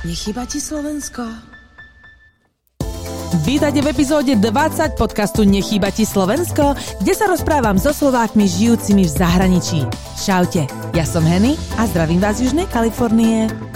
[0.00, 1.28] Nechýba ti Slovensko?
[3.44, 6.72] Vítajte v epizóde 20 podcastu Nechýba ti Slovensko,
[7.04, 9.84] kde sa rozprávam so Slovákmi žijúcimi v zahraničí.
[10.16, 10.64] Čaute,
[10.96, 13.69] ja som Henny a zdravím vás z Južnej Kalifornie.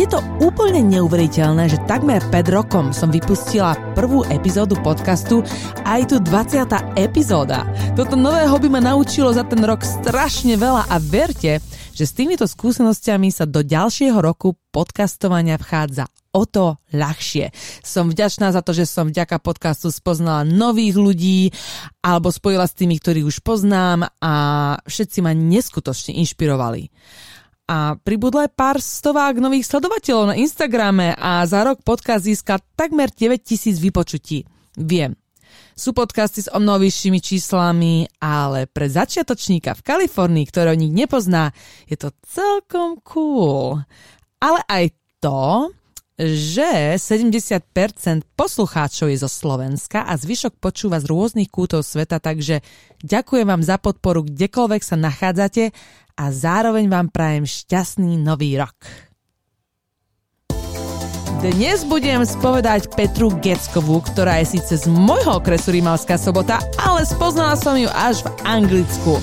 [0.00, 5.44] Je to úplne neuveriteľné, že takmer 5 rokom som vypustila prvú epizódu podcastu
[5.84, 6.96] a aj tu 20.
[6.96, 7.68] epizóda.
[7.92, 11.60] Toto nové hobby ma naučilo za ten rok strašne veľa a verte,
[11.92, 17.52] že s týmito skúsenostiami sa do ďalšieho roku podcastovania vchádza o to ľahšie.
[17.84, 21.52] Som vďačná za to, že som vďaka podcastu spoznala nových ľudí
[22.00, 24.32] alebo spojila s tými, ktorých už poznám a
[24.80, 26.88] všetci ma neskutočne inšpirovali.
[27.70, 33.14] A pribudlo aj pár stovák nových sledovateľov na Instagrame a za rok podcast získal takmer
[33.14, 34.42] 9000 vypočutí.
[34.74, 35.14] Viem,
[35.78, 41.54] sú podcasty s o mnoho vyššími číslami, ale pre začiatočníka v Kalifornii, ktorého nik nepozná,
[41.86, 43.78] je to celkom cool.
[44.42, 44.90] Ale aj
[45.22, 45.70] to,
[46.20, 47.64] že 70%
[48.36, 52.60] poslucháčov je zo Slovenska a zvyšok počúva z rôznych kútov sveta, takže
[53.00, 55.72] ďakujem vám za podporu kdekoľvek sa nachádzate
[56.20, 58.76] a zároveň vám prajem šťastný nový rok.
[61.40, 67.56] Dnes budem spovedať Petru Geckovú, ktorá je síce z môjho okresu Rimalská sobota, ale spoznala
[67.56, 69.16] som ju až v Anglicku.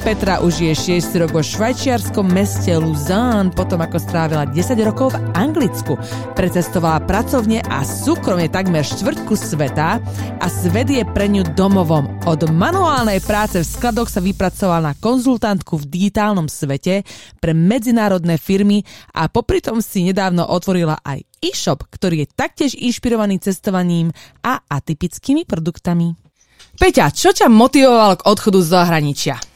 [0.00, 5.20] Petra už je 6 rok vo švajčiarskom meste Luzán, potom ako strávila 10 rokov v
[5.36, 6.00] Anglicku.
[6.32, 10.00] Precestovala pracovne a súkromne takmer štvrtku sveta
[10.40, 12.08] a svet je pre ňu domovom.
[12.24, 17.04] Od manuálnej práce v skladoch sa vypracovala na konzultantku v digitálnom svete
[17.36, 18.80] pre medzinárodné firmy
[19.12, 25.44] a popri tom si nedávno otvorila aj e-shop, ktorý je taktiež inšpirovaný cestovaním a atypickými
[25.44, 26.16] produktami.
[26.80, 29.49] Peťa, čo ťa motivovalo k odchodu z zahraničia?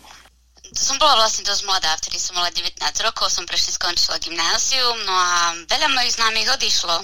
[0.75, 5.15] Som bola vlastne dosť mladá, vtedy som mala 19 rokov, som prešli skončila gymnázium, no
[5.15, 6.99] a veľa mojich známych odišlo.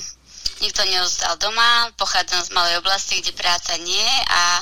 [0.60, 4.60] Nikto neostal doma, pochádzam z malej oblasti, kde práca nie a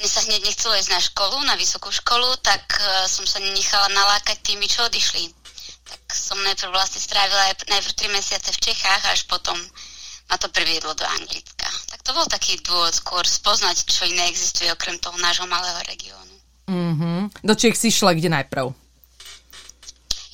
[0.00, 3.86] mne sa hneď nechcelo ísť na školu, na vysokú školu, tak uh, som sa nenechala
[3.92, 5.30] nalákať tými, čo odišli.
[5.86, 9.54] Tak som najprv vlastne strávila aj najprv 3 mesiace v Čechách, až potom
[10.26, 11.68] ma to priviedlo do Anglicka.
[11.92, 16.31] Tak to bol taký dôvod skôr spoznať, čo iné existuje okrem toho nášho malého regiónu.
[16.68, 17.42] Mm-hmm.
[17.42, 18.72] Do Čech si šla kde najprv?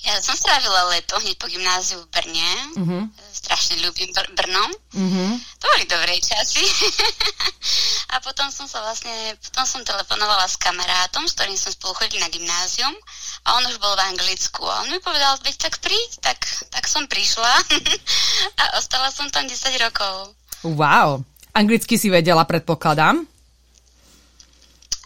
[0.08, 2.50] Ja som strávila leto hneď po gymnáziu v Brne.
[2.80, 3.02] Mm-hmm.
[3.28, 4.64] Strašne ľúbim Br- Brno.
[4.96, 5.30] Mm-hmm.
[5.60, 6.64] To boli dobré časy.
[8.12, 12.24] a potom som sa vlastne, potom som telefonovala s kamarátom, s ktorým som spolu chodili
[12.24, 12.96] na gymnázium
[13.44, 16.40] a on už bol v Anglicku a on mi povedal, veď tak príď, tak,
[16.72, 17.52] tak som prišla
[18.64, 20.32] a ostala som tam 10 rokov.
[20.64, 21.20] Wow.
[21.52, 23.28] Anglicky si vedela, predpokladám.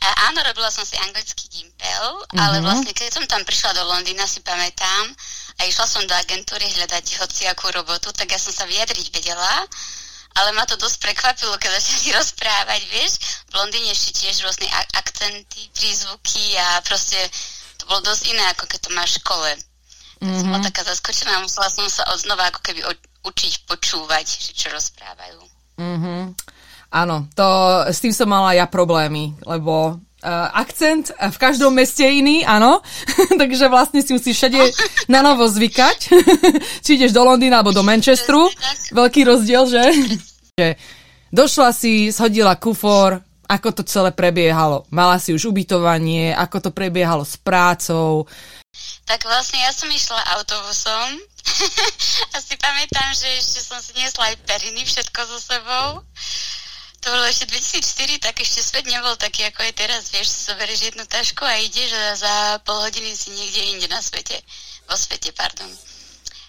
[0.02, 2.38] A áno, robila som si anglický gimpel, mm-hmm.
[2.42, 5.14] ale vlastne keď som tam prišla do Londýna, si pamätám,
[5.62, 9.54] a išla som do agentúry hľadať hociakú robotu, tak ja som sa vyjadriť vedela,
[10.32, 13.12] ale ma to dosť prekvapilo, keď začali rozprávať, vieš,
[13.46, 14.66] v Londýne ešte tiež rôzne
[14.98, 17.20] akcenty, prízvuky a proste
[17.78, 19.50] to bolo dosť iné, ako keď to máš v škole.
[19.54, 20.38] Tak mm-hmm.
[20.38, 20.68] som bola mhm.
[20.70, 22.80] taká zaskočená, musela som sa odznova ako keby
[23.22, 25.40] učiť počúvať, že čo rozprávajú.
[25.78, 26.20] Mm-hmm.
[26.92, 27.48] Áno, to,
[27.88, 32.84] s tým som mala ja problémy, lebo uh, akcent v každom meste iný, áno.
[33.40, 34.60] Takže vlastne si musíš všade
[35.08, 35.98] na novo zvykať.
[36.84, 38.44] Či ideš do Londýna alebo do Manchesteru.
[38.92, 39.82] Veľký rozdiel, že?
[40.60, 40.76] že
[41.32, 44.84] došla si, shodila kufor, ako to celé prebiehalo.
[44.92, 48.28] Mala si už ubytovanie, ako to prebiehalo s prácou.
[49.08, 51.08] Tak vlastne ja som išla autobusom
[52.32, 56.00] a si pamätám, že ešte som si niesla aj periny, všetko so sebou
[57.02, 60.14] to bolo ešte 2004, tak ešte svet nebol taký, ako je teraz.
[60.14, 64.38] Vieš, zoberieš jednu tašku a ideš a za pol hodiny si niekde inde na svete.
[64.86, 65.66] Vo svete, pardon.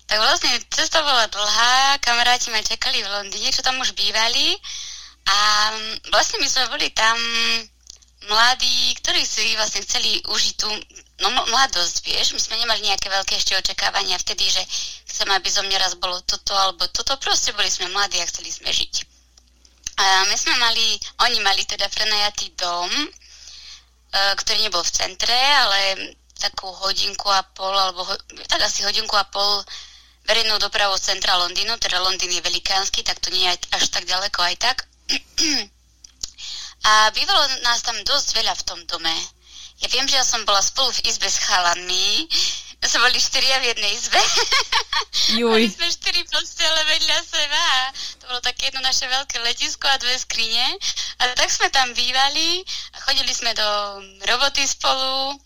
[0.05, 4.53] Tak vlastne cesta bola dlhá, kamaráti ma čakali v Londýne, čo tam už bývali.
[5.25, 5.37] A
[6.13, 7.17] vlastne my sme boli tam
[8.29, 10.69] mladí, ktorí si vlastne chceli užiť tú
[11.17, 12.37] no, mladosť, vieš.
[12.37, 14.61] My sme nemali nejaké veľké ešte očakávania vtedy, že
[15.09, 17.17] chcem, aby zo mňa raz bolo toto alebo toto.
[17.17, 19.12] Proste boli sme mladí a chceli sme žiť.
[19.97, 23.07] A my sme mali, oni mali teda prenajatý dom, e,
[24.35, 28.03] ktorý nebol v centre, ale takú hodinku a pol, alebo
[28.49, 29.61] tak asi hodinku a pol
[30.25, 34.39] verejnou dopravou centra Londýnu, teda Londýn je velikánsky, tak to nie je až tak ďaleko
[34.41, 34.77] aj tak.
[36.83, 39.15] A bývalo nás tam dosť veľa v tom dome.
[39.79, 42.27] Ja viem, že ja som bola spolu v izbe s chalanmi,
[42.87, 44.21] sme boli štyria v jednej izbe.
[45.39, 45.55] Juj.
[45.55, 47.65] Mali sme štyri postele vedľa seba.
[48.19, 50.65] To bolo také jedno naše veľké letisko a dve skrine.
[51.23, 52.63] A tak sme tam bývali
[52.93, 53.69] a chodili sme do
[54.27, 55.37] roboty spolu.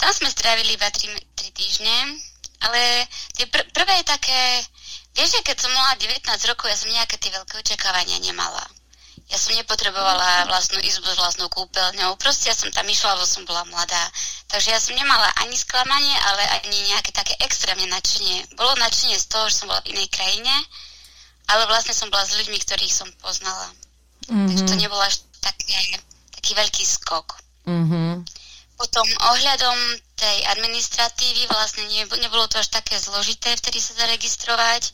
[0.00, 2.18] Tam sme strávili iba tri, tri týždne.
[2.62, 4.66] Ale tie pr- prvé také
[5.12, 8.64] Vieš, že keď som mala 19 rokov, ja som nejaké tie veľké očakávania nemala.
[9.32, 12.20] Ja som nepotrebovala vlastnú izbu s vlastnou kúpeľňou.
[12.20, 14.04] Proste ja som tam išla, lebo som bola mladá.
[14.52, 18.44] Takže ja som nemala ani sklamanie, ale ani nejaké také extrémne nadšenie.
[18.60, 20.52] Bolo nadšenie z toho, že som bola v inej krajine,
[21.48, 23.72] ale vlastne som bola s ľuďmi, ktorých som poznala.
[24.28, 24.52] Mm-hmm.
[24.52, 25.96] Takže to nebolo až taký,
[26.36, 27.40] taký veľký skok.
[27.64, 28.28] Mm-hmm.
[28.76, 29.78] Potom ohľadom
[30.20, 31.88] tej administratívy vlastne
[32.20, 34.92] nebolo to až také zložité vtedy sa zaregistrovať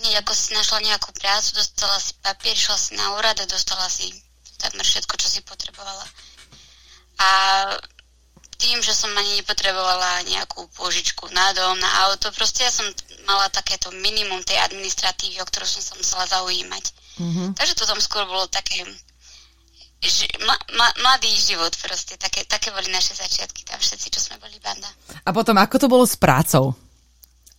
[0.00, 3.86] hneď ako si našla nejakú prácu, dostala si papier, šla si na úrad a dostala
[3.92, 4.08] si
[4.56, 6.04] takmer všetko, čo si potrebovala.
[7.20, 7.28] A
[8.60, 12.84] tým, že som ani nepotrebovala nejakú pôžičku na dom, na auto, proste ja som
[13.24, 16.84] mala takéto minimum tej administratívy, o ktorú som sa musela zaujímať.
[17.20, 17.48] Mm-hmm.
[17.56, 18.84] Takže to tam skôr bolo také
[20.04, 24.36] ži, ma, ma, mladý život proste, také, také boli naše začiatky tam všetci, čo sme
[24.40, 24.88] boli banda.
[25.24, 26.72] A potom, ako to bolo s prácou?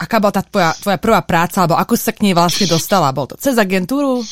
[0.01, 3.13] Aká bola tá tvoja, tvoja prvá práca, alebo ako sa k nej vlastne dostala?
[3.13, 4.25] Bol to cez agentúru?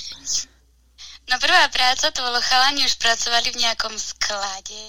[1.30, 4.82] No prvá práca, to bolo chalani, už pracovali v nejakom sklade.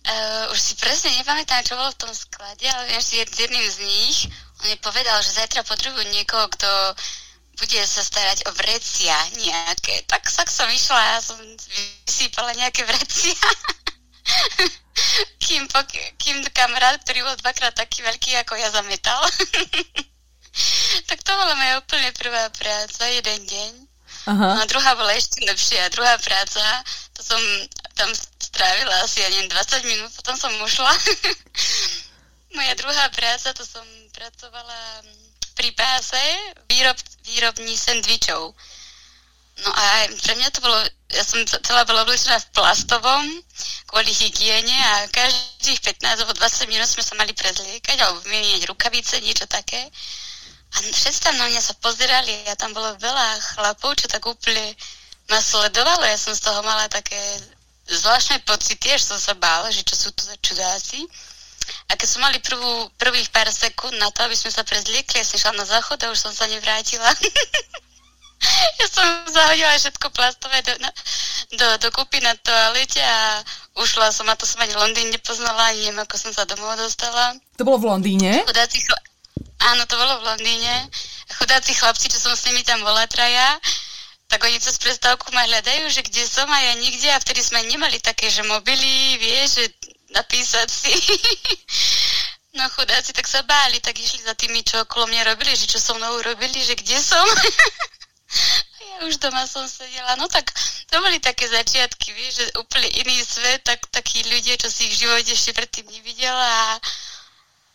[0.00, 4.28] Uh, už si presne nepamätám, čo bolo v tom sklade, ale s jedným z nich,
[4.60, 6.68] on mi povedal, že zajtra potrebujú niekoho, kto
[7.60, 10.04] bude sa starať o vrecia nejaké.
[10.08, 11.36] Tak, tak som išla a som
[12.08, 13.36] vysýpala nejaké vrecia.
[15.42, 15.66] kým,
[16.18, 19.20] kým kamarát, ktorý bol dvakrát taký veľký, ako ja zametal.
[21.08, 23.72] tak to bola moja úplne prvá práca, jeden deň.
[24.30, 24.48] Aha.
[24.54, 25.88] No a druhá bola ešte lepšia.
[25.94, 26.62] Druhá práca,
[27.16, 27.40] to som
[27.96, 30.92] tam strávila asi, ja neviem, 20 minút, potom som ušla.
[32.56, 35.06] moja druhá práca, to som pracovala
[35.56, 36.20] pri páse
[36.68, 38.52] výrob, výrobní sendvičov.
[39.60, 40.78] No a pre mňa to bolo,
[41.10, 43.24] ja som celá bola oblečená v plastovom
[43.90, 49.18] kvôli hygiene a každých 15 alebo 20 minút sme sa mali prezliekať alebo vymieňať rukavice,
[49.18, 49.90] niečo také.
[50.70, 54.78] A všetci na mňa sa pozerali a tam bolo veľa chlapov, čo tak úplne
[55.26, 56.06] ma sledovalo.
[56.06, 57.18] Ja som z toho mala také
[57.90, 61.02] zvláštne pocity, až som sa bála, že čo sú to za čudáci.
[61.90, 65.26] A keď som mali prvú, prvých pár sekúnd na to, aby sme sa prezliekli, ja
[65.26, 67.10] som šla na záchod a už som sa nevrátila.
[68.80, 70.90] ja som zahodila všetko plastové do, na,
[71.52, 73.44] do, do kúpy na toalete a
[73.76, 77.36] ušla som a to som ani Londýn nepoznala, ani neviem, ako som sa domov dostala.
[77.60, 78.44] To bolo v Londýne?
[78.48, 78.98] Chudáci chla...
[79.60, 80.88] Áno, to bolo v Londýne.
[81.36, 83.60] Chudáci chlapci, čo som s nimi tam bola traja,
[84.30, 87.60] tak oni cez prestávku ma hľadajú, že kde som a ja nikde a vtedy sme
[87.68, 89.64] nemali také, že mobily, vieš, že
[90.16, 90.94] napísať si.
[92.50, 95.78] No chudáci tak sa báli, tak išli za tými, čo okolo mňa robili, že čo
[95.78, 97.22] so mnou robili, že kde som.
[98.80, 100.52] Ja už doma som sedela, no tak
[100.90, 104.98] to boli také začiatky, vieš, že úplne iný svet, tak, takí ľudia, čo si ich
[104.98, 106.80] v živote ešte predtým nevidela a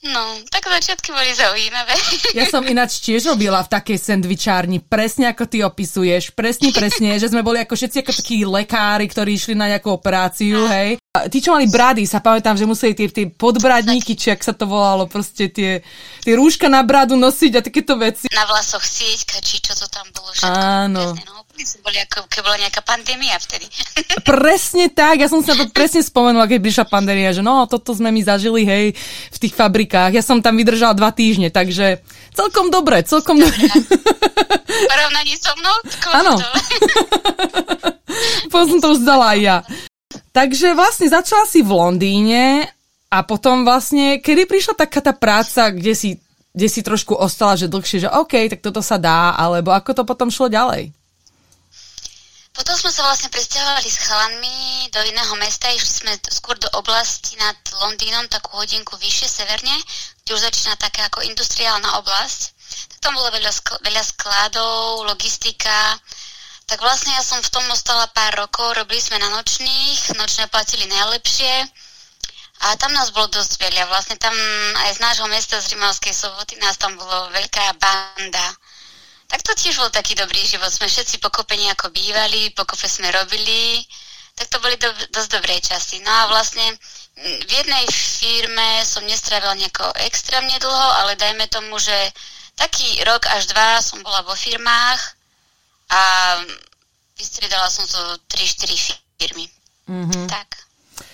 [0.06, 1.98] No, tak začiatky boli zaujímavé.
[2.38, 7.34] Ja som ináč tiež robila v takej sendvičárni, presne ako ty opisuješ, presne, presne, že
[7.34, 11.02] sme boli ako všetci ako takí lekári, ktorí išli na nejakú operáciu, hej.
[11.16, 14.54] A tí, čo mali brady, sa pamätám, že museli tie, tie podbradníky, či ak sa
[14.54, 15.82] to volalo, proste tie,
[16.22, 18.28] tie rúška na bradu nosiť a takéto veci.
[18.30, 20.54] Na vlasoch sieťka, či čo to tam bolo všetko.
[20.54, 21.16] Áno.
[21.16, 21.45] Presne, no,
[21.82, 23.66] boli ako, keď bola nejaká pandémia vtedy.
[24.28, 28.12] Presne tak, ja som sa to presne spomenula, keď prišla pandémia, že no, toto sme
[28.12, 28.86] my zažili, hej,
[29.32, 30.12] v tých fabrikách.
[30.14, 32.04] Ja som tam vydržala dva týždne, takže
[32.36, 33.66] celkom dobre, celkom dobre.
[34.92, 35.76] Porovnaní so mnou?
[36.12, 36.34] Áno.
[38.54, 39.58] Potom to už zdala aj ja.
[40.32, 42.68] Takže vlastne začala si v Londýne
[43.12, 46.10] a potom vlastne, kedy prišla taká tá práca, kde si,
[46.52, 50.04] kde si trošku ostala, že dlhšie, že OK, tak toto sa dá, alebo ako to
[50.04, 50.92] potom šlo ďalej?
[52.56, 57.36] Potom sme sa vlastne presťahovali s chalanmi do iného mesta, išli sme skôr do oblasti
[57.36, 59.76] nad Londýnom, takú hodinku vyššie severne,
[60.24, 62.56] kde už začína taká ako industriálna oblasť.
[63.04, 66.00] Tam bolo veľa, skl- veľa skladov, logistika.
[66.64, 70.88] Tak vlastne ja som v tom ostala pár rokov, robili sme na nočných, nočné platili
[70.88, 71.68] najlepšie.
[72.64, 73.84] A tam nás bolo dosť veľa.
[73.92, 74.34] Vlastne tam
[74.80, 78.48] aj z nášho mesta, z Rimavskej soboty, nás tam bolo veľká banda
[79.36, 80.72] tak to tiež bol taký dobrý život.
[80.72, 83.84] Sme všetci pokopení ako bývali, pokope sme robili,
[84.32, 86.00] tak to boli do, dosť dobré časy.
[86.08, 86.64] No a vlastne
[87.20, 91.92] v jednej firme som nestravila nejako extrémne dlho, ale dajme tomu, že
[92.56, 95.02] taký rok až dva som bola vo firmách
[95.92, 96.02] a
[97.20, 98.00] vystriedala som to
[98.32, 98.72] 3-4
[99.20, 99.52] firmy.
[99.92, 100.32] Mm-hmm.
[100.32, 100.48] Tak.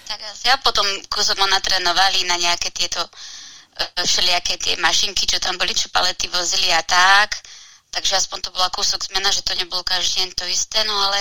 [0.05, 5.73] tak ja potom kusom natrénovali na nejaké tieto e, všelijaké tie mašinky, čo tam boli,
[5.73, 7.41] čo palety vozili a tak
[7.91, 11.19] Takže aspoň to bola kúsok zmena, že to nebolo každý deň to isté, no ale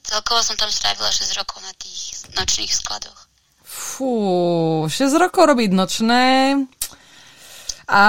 [0.00, 3.28] celkovo som tam strávila 6 rokov na tých nočných skladoch.
[3.60, 6.56] Fú, 6 rokov robiť nočné.
[7.86, 8.02] A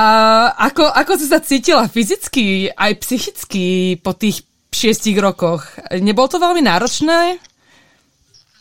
[0.56, 5.68] ako, ako si sa cítila fyzicky aj psychicky po tých šiestich rokoch?
[5.92, 7.38] Nebolo to veľmi náročné?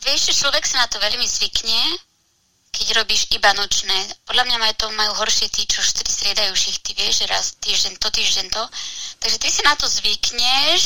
[0.03, 1.81] Vieš, človek sa na to veľmi zvykne,
[2.71, 3.95] keď robíš iba nočné.
[4.27, 7.93] Podľa mňa majú to majú horšie tí, čo štyri striedajú šichty, vieš, že raz týždeň
[7.97, 8.63] to, týždeň to.
[9.19, 10.83] Takže ty si na to zvykneš,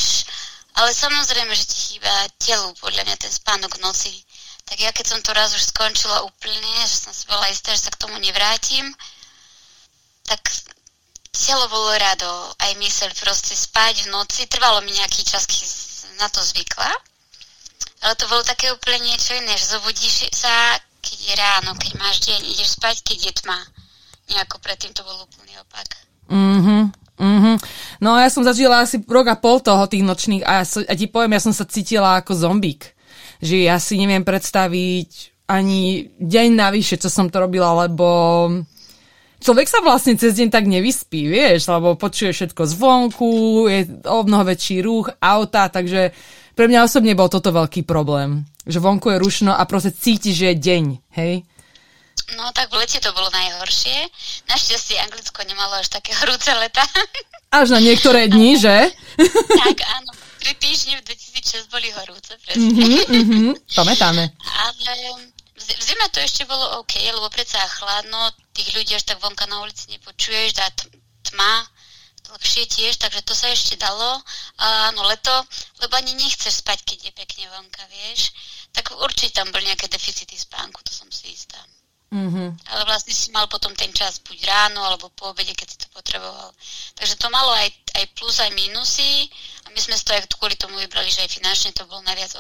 [0.80, 4.14] ale samozrejme, že ti chýba telu, podľa mňa ten spánok noci.
[4.64, 7.90] Tak ja keď som to raz už skončila úplne, že som si bola istá, že
[7.90, 8.88] sa k tomu nevrátim,
[10.24, 10.40] tak
[11.32, 14.48] telo bolo rado, aj myseľ proste spať v noci.
[14.48, 15.68] Trvalo mi nejaký čas, keď
[16.20, 16.92] na to zvykla.
[18.02, 22.18] Ale to bolo také úplne niečo iné, že zobudíš sa, keď je ráno, keď máš
[22.24, 23.60] deň, ideš spať, keď je tma.
[24.32, 25.88] Nejako predtým to bol úplný opak.
[26.32, 26.78] Mhm,
[27.20, 27.54] mhm.
[28.00, 31.10] No ja som zažila asi rok a pol toho tých nočných a, so, a ti
[31.10, 32.94] poviem, ja som sa cítila ako zombík.
[33.42, 38.08] Že ja si neviem predstaviť ani deň navyše, čo som to robila, lebo
[39.44, 44.48] človek sa vlastne cez deň tak nevyspí, vieš, lebo počuje všetko zvonku, je o mnoho
[44.48, 46.16] väčší ruch, auta, takže
[46.56, 48.46] pre mňa osobne bol toto veľký problém.
[48.68, 50.86] Že vonku je rušno a proste cíti, že je deň,
[51.18, 51.44] hej?
[52.38, 54.08] No tak v lete to bolo najhoršie.
[54.48, 56.84] Našťastie Anglicko nemalo až také horúce leta.
[57.52, 58.78] Až na niektoré dni, že?
[59.64, 60.12] tak, áno.
[60.42, 62.66] Tri týždne v 2006 boli horúce, presne.
[62.66, 64.26] Mm-hmm, mm-hmm, pamätáme.
[64.42, 64.94] Ale
[65.54, 69.62] v zime to ešte bolo OK, lebo predsa chladno, tých ľudí až tak vonka na
[69.62, 70.66] ulici nepočuješ, dá
[71.30, 71.54] tma,
[72.36, 74.22] lepšie tiež, takže to sa ešte dalo.
[74.58, 75.34] Áno, leto,
[75.84, 78.32] lebo ani nechceš spať, keď je pekne vonka, vieš.
[78.72, 81.60] Tak určite tam boli nejaké deficity spánku, to som si istá.
[82.12, 82.68] Mm-hmm.
[82.76, 85.88] Ale vlastne si mal potom ten čas buď ráno alebo po obede, keď si to
[85.96, 86.52] potreboval.
[87.00, 89.32] Takže to malo aj, aj plus, aj minusy.
[89.64, 92.36] A my sme to aj kvôli tomu vybrali, že aj finančne to bolo najviac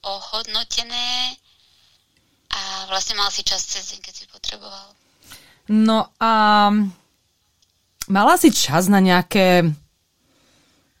[0.00, 1.36] ohodnotené.
[2.50, 4.88] A vlastne mal si čas cez deň, keď si potreboval.
[5.68, 6.32] No a
[8.10, 9.70] mala si čas na nejaké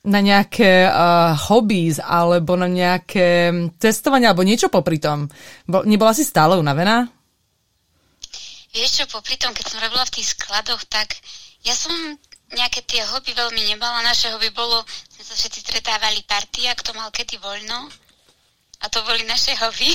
[0.00, 5.28] na nejaké uh, hobbies alebo na nejaké testovanie alebo niečo popri tom?
[5.68, 7.04] Bo, nebola si stále unavená?
[8.70, 11.18] Vieš čo, popri tom, keď som robila v tých skladoch, tak
[11.66, 11.92] ja som
[12.54, 14.06] nejaké tie hobby veľmi nemala.
[14.06, 17.90] Naše hobby bolo, sme sa všetci stretávali partia, kto mal kedy voľno.
[18.80, 19.92] A to boli naše hobby.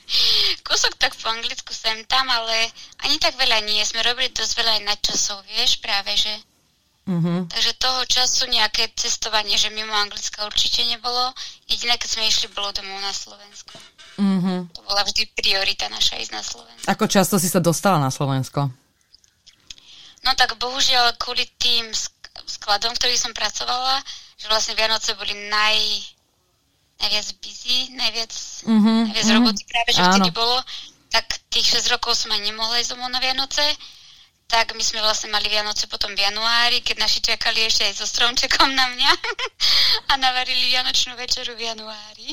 [0.66, 2.72] Kúsok tak po anglicku sem tam, ale
[3.06, 3.78] ani tak veľa nie.
[3.86, 6.32] Sme robili dosť veľa aj nadčasov, vieš, práve, že
[7.06, 7.54] Mm-hmm.
[7.54, 11.30] Takže toho času nejaké cestovanie, že mimo Anglicka určite nebolo.
[11.70, 13.78] Jediné, keď sme išli, bolo domov na Slovensku.
[14.18, 14.58] Mm-hmm.
[14.74, 16.86] To bola vždy priorita naša ísť na Slovensko.
[16.90, 18.74] Ako často si sa dostala na Slovensko?
[20.26, 21.86] No tak bohužiaľ kvôli tým
[22.50, 24.02] skladom, v ktorých som pracovala,
[24.34, 25.78] že vlastne Vianoce boli naj,
[27.06, 28.34] najviac busy, najviac,
[28.66, 29.14] mm-hmm.
[29.14, 29.38] najviac mm-hmm.
[29.46, 30.10] roboty práve, že Áno.
[30.18, 30.58] vtedy bolo,
[31.14, 33.62] tak tých 6 rokov som aj nemohla ísť domov na Vianoce
[34.46, 38.06] tak my sme vlastne mali Vianoce potom v januári, keď naši čakali ešte aj so
[38.06, 39.12] stromčekom na mňa
[40.10, 42.30] a navarili Vianočnú večeru v januári.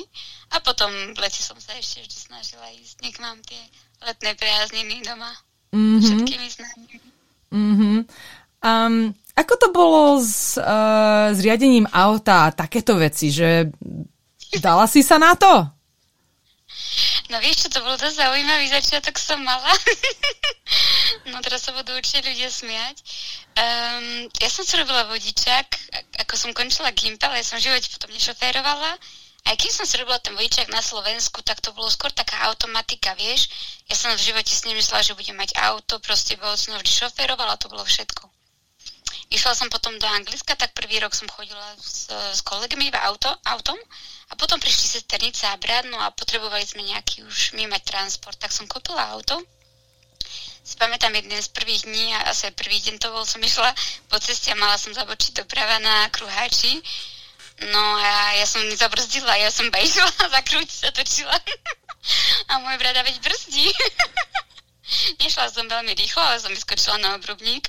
[0.54, 3.02] A potom v lete som sa ešte vždy snažila ísť.
[3.02, 3.58] Nech mám tie
[4.06, 5.34] letné prázdniny doma.
[5.74, 6.02] Mm-hmm.
[6.06, 6.98] Všetkými známymi.
[7.50, 7.98] Mm-hmm.
[8.64, 13.74] Um, ako to bolo s, uh, s riadením auta a takéto veci, že
[14.62, 15.66] dala si sa na to?
[17.34, 19.74] No vieš čo, to bol dosť zaujímavý začiatok som mala.
[21.32, 22.96] no teraz sa budú určite ľudia smiať.
[23.54, 25.68] Um, ja som si robila vodičák,
[26.26, 28.98] ako som končila Gimpel, ja som v živote potom nešoférovala.
[29.44, 33.12] Aj keď som si robila ten vodičák na Slovensku, tak to bolo skôr taká automatika,
[33.20, 33.52] vieš.
[33.92, 37.60] Ja som v živote si nemyslela, že budem mať auto, proste bol som vždy šoférovala,
[37.60, 38.32] to bolo všetko.
[39.34, 43.28] Išla som potom do Anglicka, tak prvý rok som chodila s, s kolegami iba auto,
[43.50, 43.76] autom
[44.30, 48.38] a potom prišli sesternice a brat, no a potrebovali sme nejaký už my mať transport,
[48.38, 49.42] tak som kúpila auto.
[50.64, 53.76] Si pamätám jeden z prvých dní a asi prvý deň to bol, som išla
[54.08, 56.80] po ceste a mala som zabočiť doprava na kruháči.
[57.68, 60.42] No a ja som zabrzdila, ja som iba išla a za
[60.72, 61.36] sa točila.
[62.50, 63.68] a môj brat veď brzdí.
[65.20, 67.68] Nešla som veľmi rýchlo, ale som vyskočila na obrubník.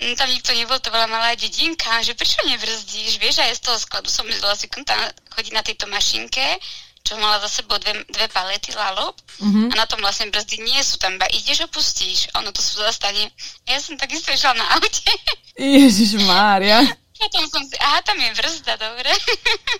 [0.00, 3.78] No, tam nikto nebol, to bola malá dedinka, že prečo nebrzdíš, vieš, aj z toho
[3.80, 5.00] skladu som myslela si tam
[5.32, 6.60] chodiť na tejto mašinke,
[7.06, 9.70] čo mala za sebou dve, dve palety lalob mm-hmm.
[9.70, 12.82] a na tom vlastne brzdy nie sú, tam iba ideš a pustíš, ono to sú
[12.82, 13.30] zastane.
[13.70, 15.06] A ja som takisto išla na aute.
[15.54, 16.82] Ježiš Mária.
[17.14, 19.08] Potom som si, aha, tam je brzda, dobre.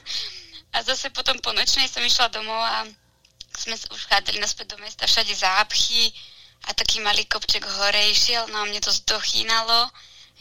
[0.75, 2.87] a zase potom po nočnej som išla domov a
[3.59, 6.15] sme už chádzali naspäť do mesta, všade zápchy,
[6.67, 9.87] a taký malý kopček hore išiel, no a mne to zdochínalo,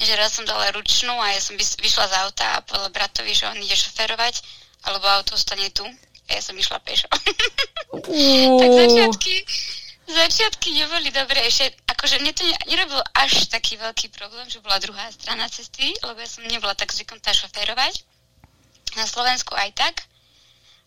[0.02, 3.46] že raz som dala ručnú a ja som vyšla z auta a povedala bratovi, že
[3.46, 4.42] on ide šoferovať,
[4.90, 5.86] alebo auto ostane tu.
[6.26, 7.08] A ja som išla pešo.
[8.60, 9.36] tak začiatky,
[10.06, 15.10] Začiatky neboli dobré, ešte akože mne to nerobilo až taký veľký problém, že bola druhá
[15.10, 18.06] strana cesty, lebo ja som nebola tak zvyknutá šoférovať.
[19.02, 20.06] Na Slovensku aj tak.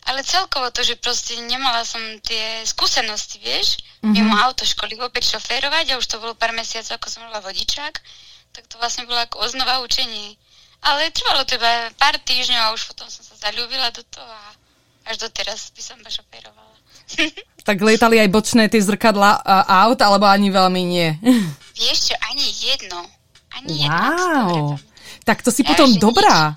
[0.07, 4.15] Ale celkovo to, že proste nemala som tie skúsenosti, vieš, mm-hmm.
[4.15, 7.99] mimo autoškoly vôbec šoférovať a už to bolo pár mesiacov, ako som bola vodičák,
[8.55, 10.39] tak to vlastne bolo ako oznova učenie.
[10.87, 14.55] Ale trvalo to iba pár týždňov a už potom som sa zalúbila do toho a
[15.09, 16.77] až doteraz by som šoférovala.
[17.69, 21.09] tak lietali aj bočné tie zrkadla uh, aut, alebo ani veľmi nie?
[21.81, 23.01] Vieš čo, ani jedno.
[23.57, 23.85] Ani wow.
[23.85, 24.77] jedno.
[25.25, 26.57] Tak to si ja potom dobrá.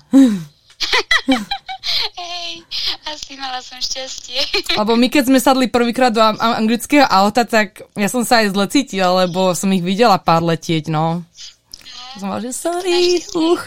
[2.16, 2.62] Hej,
[3.10, 4.38] asi mala som šťastie.
[4.78, 8.66] Lebo my keď sme sadli prvýkrát do anglického auta, tak ja som sa aj zle
[8.70, 11.26] cítila, lebo som ich videla pár letieť, no.
[12.16, 13.64] Som mala, že sorry, uch.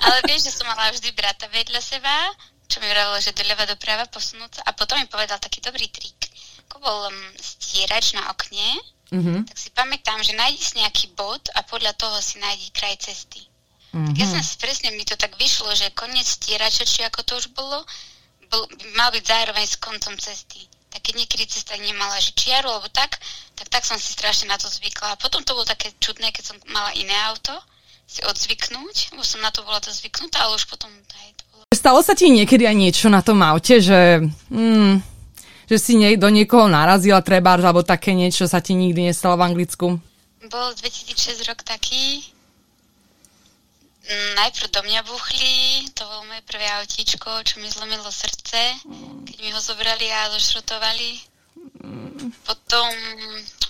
[0.00, 2.14] Ale vieš, že som mala vždy brata vedľa seba,
[2.66, 6.18] čo mi vravilo, že doľava doprava posunúť a potom mi povedal taký dobrý trik.
[6.66, 8.68] Ako bol um, stierač na okne,
[9.14, 9.46] mm-hmm.
[9.46, 13.46] tak si pamätám, že nájdi nejaký bod a podľa toho si nájdi kraj cesty.
[13.94, 14.06] Mm-hmm.
[14.12, 17.32] Tak ja som si presne, mi to tak vyšlo, že koniec stierača, či ako to
[17.38, 17.86] už bolo,
[18.50, 18.66] bol,
[18.98, 20.66] mal byť zároveň s koncom cesty.
[20.90, 23.20] Tak keď niekedy cesta nemala že čiaru alebo tak,
[23.54, 25.14] tak tak som si strašne na to zvykla.
[25.14, 27.52] A potom to bolo také čudné, keď som mala iné auto,
[28.06, 31.35] si odzvyknúť, lebo som na to bola to zvyknutá, ale už potom bolo...
[31.74, 34.22] Stalo sa ti niekedy aj niečo na tom aute, že,
[34.54, 35.02] mm,
[35.66, 39.50] že si nie, do niekoho narazila treba, alebo také niečo sa ti nikdy nestalo v
[39.50, 39.86] Anglicku?
[40.46, 42.22] Bol 2006 rok taký,
[44.06, 48.78] Najprv do mňa buchli, to bolo moje prvé autíčko, čo mi zlomilo srdce,
[49.26, 51.10] keď mi ho zobrali a zošrotovali.
[52.46, 52.90] Potom,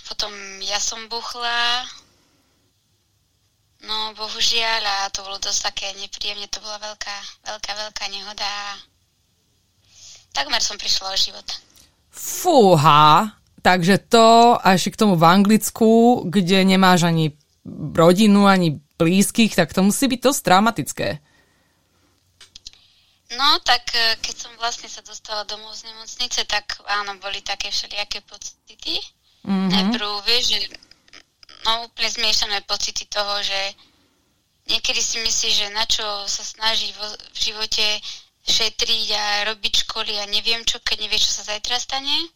[0.05, 0.29] potom
[0.61, 1.89] ja som buchla,
[3.85, 8.51] no bohužiaľ a to bolo dosť také nepríjemne, to bola veľká, veľká, veľká nehoda.
[10.33, 11.47] Takmer som prišla o život.
[12.09, 17.37] Fúha, takže to až k tomu v Anglicku, kde nemáš ani
[17.93, 21.07] rodinu, ani blízkych, tak to musí byť dosť traumatické.
[23.35, 27.67] No, tak e, keď som vlastne sa dostala domov z nemocnice, tak áno, boli také
[27.67, 29.03] všelijaké pocity.
[29.43, 29.67] Mm-hmm.
[29.67, 30.57] Najprv, vieš, že
[31.65, 33.59] no úplne zmiešané pocity toho, že
[34.67, 37.85] niekedy si myslíš, že na čo sa snaží vo, v živote
[38.47, 42.31] šetriť a robiť školy a neviem čo, keď nevieš, čo sa zajtra stane.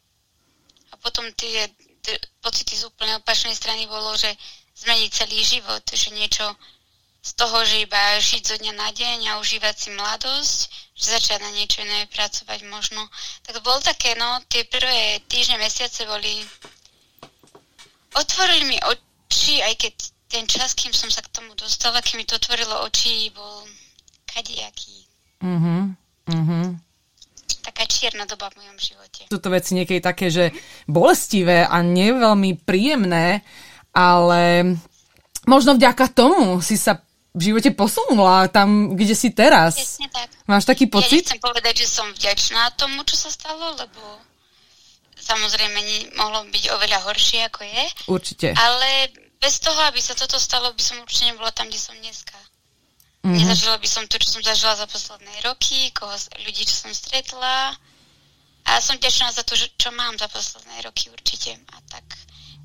[0.91, 1.71] A potom tie
[2.43, 4.27] pocity z úplne opačnej strany bolo, že
[4.75, 6.43] zmeniť celý život, že niečo
[7.21, 10.59] z toho, že iba žiť zo dňa na deň a užívať si mladosť,
[10.97, 13.05] že začať na niečo iné pracovať možno.
[13.45, 16.41] Tak bolo také, no, tie prvé týždne, mesiace boli...
[18.17, 19.10] Otvorili mi oči,
[19.63, 19.93] aj keď
[20.31, 23.67] ten čas, kým som sa k tomu dostala, kým mi to otvorilo oči, bol
[24.27, 25.07] kadiaký.
[25.43, 25.75] Mhm,
[26.31, 26.91] mhm
[27.61, 29.21] taká čierna doba v mojom živote.
[29.29, 30.49] Sú to veci niekedy také, že
[30.89, 33.45] bolestivé a neveľmi príjemné,
[33.93, 34.75] ale
[35.45, 36.99] možno vďaka tomu si sa
[37.31, 39.79] v živote posunula tam, kde si teraz.
[39.79, 40.27] Presne tak.
[40.51, 41.23] Máš taký pocit?
[41.23, 44.01] Ja nechcem povedať, že som vďačná tomu, čo sa stalo, lebo
[45.21, 45.79] samozrejme
[46.17, 47.83] mohlo byť oveľa horšie, ako je.
[48.09, 48.47] Určite.
[48.57, 52.37] Ale bez toho, aby sa toto stalo, by som určite nebola tam, kde som dneska.
[53.21, 53.37] Mm-hmm.
[53.37, 57.77] Nezažila by som to, čo som zažila za posledné roky, koho, ľudí, čo som stretla.
[58.65, 61.57] A som vďačná za to, čo mám za posledné roky určite.
[61.73, 62.05] A tak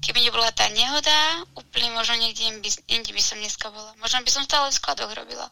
[0.06, 3.90] Keby nebola tá nehoda, úplne možno niekde inde by, inde by som dneska bola.
[3.98, 5.50] Možno by som stále v skladoch robila.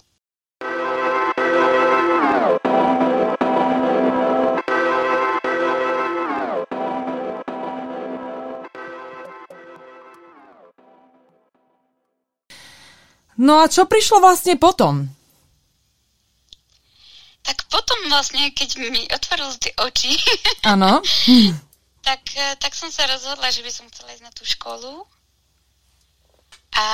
[13.38, 15.10] No a čo prišlo vlastne potom?
[17.44, 20.16] Tak potom vlastne, keď mi otvoril tie oči,
[20.72, 21.04] Áno.
[22.00, 25.04] tak, eh, tak som sa rozhodla, že by som chcela ísť na tú školu.
[26.74, 26.86] A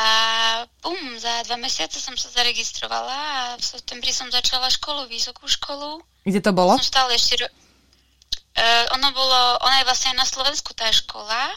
[0.85, 6.05] bum, za dva mesiace som sa zaregistrovala a v septembri som začala školu, vysokú školu.
[6.29, 6.77] Kde to bolo?
[6.77, 7.41] Som stále ešte...
[7.41, 7.49] Ro-
[8.61, 11.49] uh, ono bolo, ona je vlastne na Slovensku tá škola,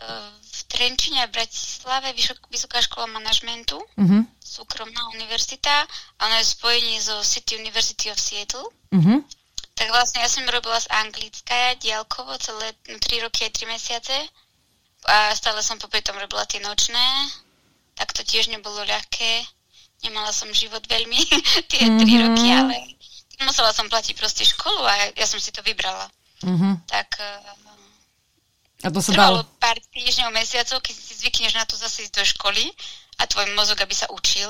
[0.00, 0.32] uh,
[0.70, 2.14] Trenčine a Bratislave,
[2.50, 4.22] Vysoká škola manažmentu, uh-huh.
[4.38, 5.82] súkromná univerzita
[6.16, 8.70] a ona je spojení so City University of Seattle.
[8.94, 9.18] Uh-huh.
[9.74, 14.16] Tak vlastne ja som robila z Anglicka diálkovo celé no, 3 roky aj 3 mesiace
[15.10, 17.02] a stále som popri tom robila tie nočné,
[17.96, 19.42] tak to tiež nebolo ľahké.
[20.04, 21.20] Nemala som život veľmi
[21.72, 22.08] tie mm-hmm.
[22.08, 22.76] 3 roky, ale
[23.42, 26.12] musela som platiť proste školu a ja som si to vybrala.
[26.44, 26.72] Mm-hmm.
[26.88, 27.08] Tak
[28.80, 32.24] a to sa dalo pár týždňov, mesiacov, keď si zvykneš na to zase ísť do
[32.24, 32.64] školy
[33.20, 34.48] a tvoj mozog, aby sa učil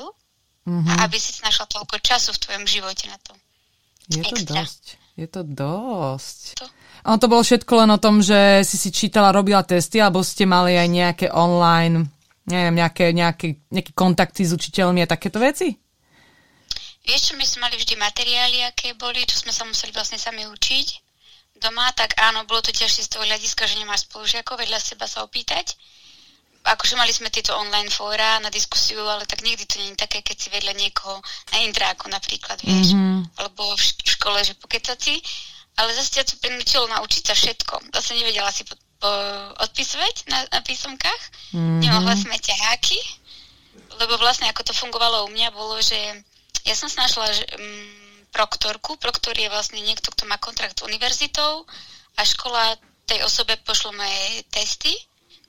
[0.71, 0.87] mm-hmm.
[0.87, 3.35] a aby si našla toľko času v tvojom živote na to.
[4.11, 4.63] Je to Extra.
[4.63, 4.85] dosť.
[5.19, 6.43] Je to dosť.
[6.63, 6.67] To.
[7.11, 10.47] Ono to bolo všetko len o tom, že si si čítala, robila testy, alebo ste
[10.47, 12.07] mali aj nejaké online,
[12.47, 15.75] neviem, nejaké, nejaké, nejaké kontakty s učiteľmi a takéto veci?
[17.03, 20.47] Vieš čo, my sme mali vždy materiály, aké boli, čo sme sa museli vlastne sami
[20.47, 21.10] učiť
[21.61, 25.23] doma, tak áno, bolo to ťažšie z toho hľadiska, že nemáš spolužiakov vedľa seba sa
[25.23, 25.77] opýtať.
[26.61, 30.21] Akože mali sme tieto online fóra na diskusiu, ale tak nikdy to nie je také,
[30.21, 31.17] keď si vedľa niekoho
[31.57, 33.41] na intráku napríklad, vieš, mm-hmm.
[33.41, 35.17] alebo v škole, že pokecať si.
[35.81, 37.97] Ale zase ťa to prinútilo naučiť sa všetko.
[37.97, 39.09] Zase nevedela si po, po,
[39.65, 41.23] odpisovať na, na písomkách,
[41.57, 41.81] mm-hmm.
[41.81, 43.01] nemohla sme ťaháky,
[43.97, 45.97] lebo vlastne ako to fungovalo u mňa bolo, že
[46.69, 48.00] ja som sa našla že, um,
[48.31, 48.97] proktorku.
[48.97, 51.67] Proktor je vlastne niekto, kto má kontrakt s univerzitou
[52.17, 54.95] a škola tej osobe pošlo moje testy,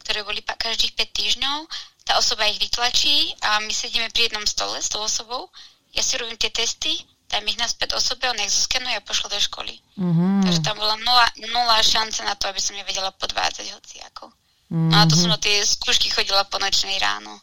[0.02, 1.58] ktoré boli každých 5 týždňov.
[2.02, 5.48] Tá osoba ich vytlačí a my sedíme pri jednom stole s tou osobou.
[5.94, 6.98] Ja si robím tie testy,
[7.30, 9.78] dám ich naspäť osobe, ona ich zoskenuje a pošlo do školy.
[10.02, 10.44] Mm-hmm.
[10.44, 14.34] Takže tam bola nula, nula šance na to, aby som je vedela podvádzať hociako.
[14.74, 14.90] Mm-hmm.
[14.90, 17.38] No a to som na tie skúšky chodila po nočnej ráno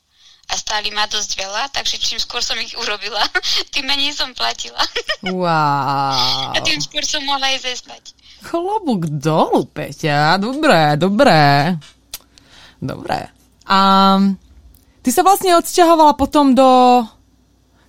[0.48, 3.20] a stáli ma dosť veľa, takže čím skôr som ich urobila,
[3.72, 4.80] tým menej som platila.
[5.18, 6.54] Wow.
[6.54, 8.14] A tým skôr som mohla ísť spať.
[8.46, 10.38] Chlobúk dolu, Peťa.
[10.38, 11.74] Dobré, dobré.
[12.78, 13.34] Dobré.
[13.66, 13.78] A
[15.02, 17.02] ty sa vlastne odsťahovala potom do...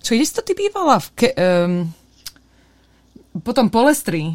[0.02, 0.98] Čo, kde si to ty bývala?
[0.98, 1.86] V ke, um,
[3.46, 4.34] potom po Lestri.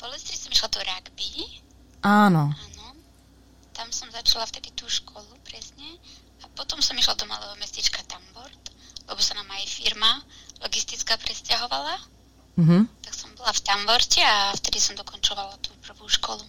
[0.00, 1.60] Po Lestri som išla do rugby.
[2.00, 2.56] Áno.
[2.56, 2.88] Áno.
[3.76, 4.71] Tam som začala vtedy
[6.62, 8.70] potom som išla do malého mestečka Tambort,
[9.10, 10.22] lebo sa nám aj firma
[10.62, 11.98] logistická presťahovala.
[12.54, 12.82] Mm-hmm.
[13.02, 16.46] Tak som bola v Tamborte a vtedy som dokončovala tú prvú školu.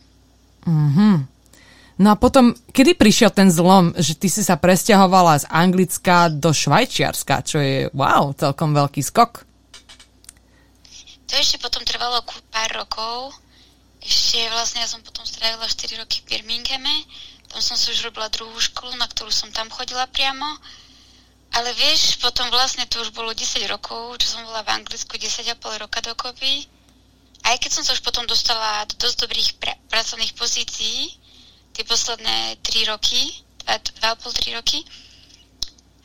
[0.69, 1.15] Mm-hmm.
[1.93, 6.49] No a potom, kedy prišiel ten zlom, že ty si sa presťahovala z Anglicka do
[6.53, 9.45] Švajčiarska, čo je, wow, celkom veľký skok?
[11.29, 12.21] To ešte potom trvalo
[12.53, 13.33] pár rokov.
[14.03, 17.07] Ešte vlastne ja som potom strávila 4 roky v Birminghame
[17.61, 20.47] som si už robila druhú školu, na ktorú som tam chodila priamo.
[21.53, 25.53] Ale vieš, potom vlastne to už bolo 10 rokov, čo som bola v Anglicku 10,5
[25.77, 26.65] roka dokopy.
[27.45, 31.13] Aj keď som sa už potom dostala do dosť dobrých pra- pracovných pozícií,
[31.77, 34.81] tie posledné 3 roky, 2,5-3 roky,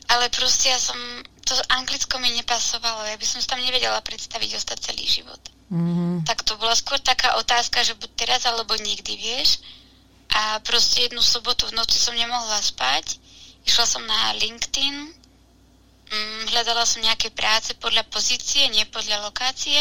[0.09, 0.97] ale proste ja som,
[1.41, 5.41] to Anglicko mi nepasovalo, ja by som si tam nevedela predstaviť ostať celý život.
[5.69, 6.25] Mm-hmm.
[6.25, 9.61] Tak to bola skôr taká otázka, že buď teraz alebo nikdy, vieš
[10.29, 13.17] a proste jednu sobotu v noci som nemohla spať.
[13.65, 14.95] Išla som na LinkedIn,
[16.09, 19.77] mm, hľadala som nejaké práce podľa pozície, nie podľa lokácie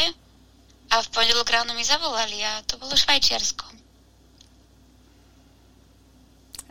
[0.91, 3.78] a v pondelok ráno mi zavolali a to bolo Švajčiarsko.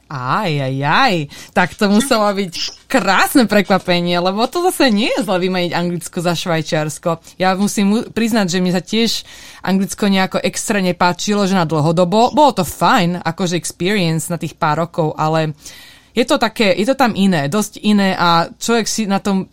[0.08, 1.16] Aj, aj, aj.
[1.52, 6.32] Tak to muselo byť krásne prekvapenie, lebo to zase nie je zle vymeniť Anglicko za
[6.32, 7.40] Švajčiarsko.
[7.40, 9.28] Ja musím priznať, že mi sa tiež
[9.68, 12.32] Anglicko nejako extra nepáčilo, že na dlhodobo.
[12.32, 15.52] Bolo to fajn, akože experience na tých pár rokov, ale
[16.16, 19.46] je to také, je to tam iné, dosť iné a človek si na tom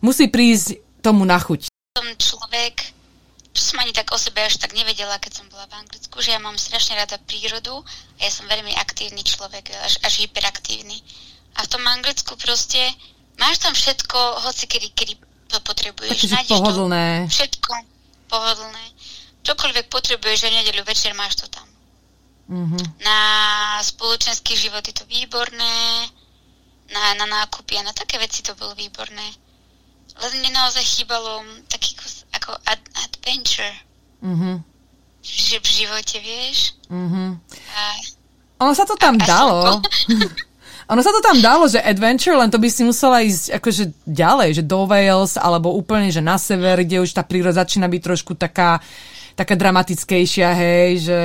[0.00, 1.68] musí prísť tomu na chuť.
[1.70, 2.99] Som človek,
[3.60, 6.40] som ani tak o sebe až tak nevedela, keď som bola v Anglicku, že ja
[6.40, 7.84] mám strašne rada prírodu
[8.16, 10.96] a ja som veľmi aktívny človek, až, až hyperaktívny.
[11.60, 12.80] A v tom Anglicku proste
[13.36, 14.18] máš tam všetko,
[14.48, 15.14] hoci kedy, kedy
[15.50, 16.30] to potrebuješ.
[16.30, 17.26] Takže pohodlné.
[17.26, 17.72] To, všetko
[18.30, 18.84] pohodlné.
[19.42, 21.66] Čokoľvek potrebuješ a nedeľu večer máš to tam.
[22.50, 23.02] Mm-hmm.
[23.02, 23.18] Na
[23.82, 26.06] spoločenský život je to výborné,
[26.90, 29.26] na, na nákupy a na také veci to bolo výborné.
[30.20, 33.74] Len mne naozaj chýbalo taký kus ako ad, adventure.
[34.24, 34.56] Mm-hmm.
[35.20, 36.58] Že v živote, vieš.
[36.88, 37.28] Mm-hmm.
[37.76, 37.82] A,
[38.64, 39.60] ono sa to tam a, dalo.
[40.92, 44.60] ono sa to tam dalo, že adventure, len to by si musela ísť akože ďalej,
[44.60, 48.32] že do Wales, alebo úplne, že na sever, kde už tá príroda začína byť trošku
[48.34, 48.80] taká
[49.40, 51.22] taká dramatickejšia, hej, že,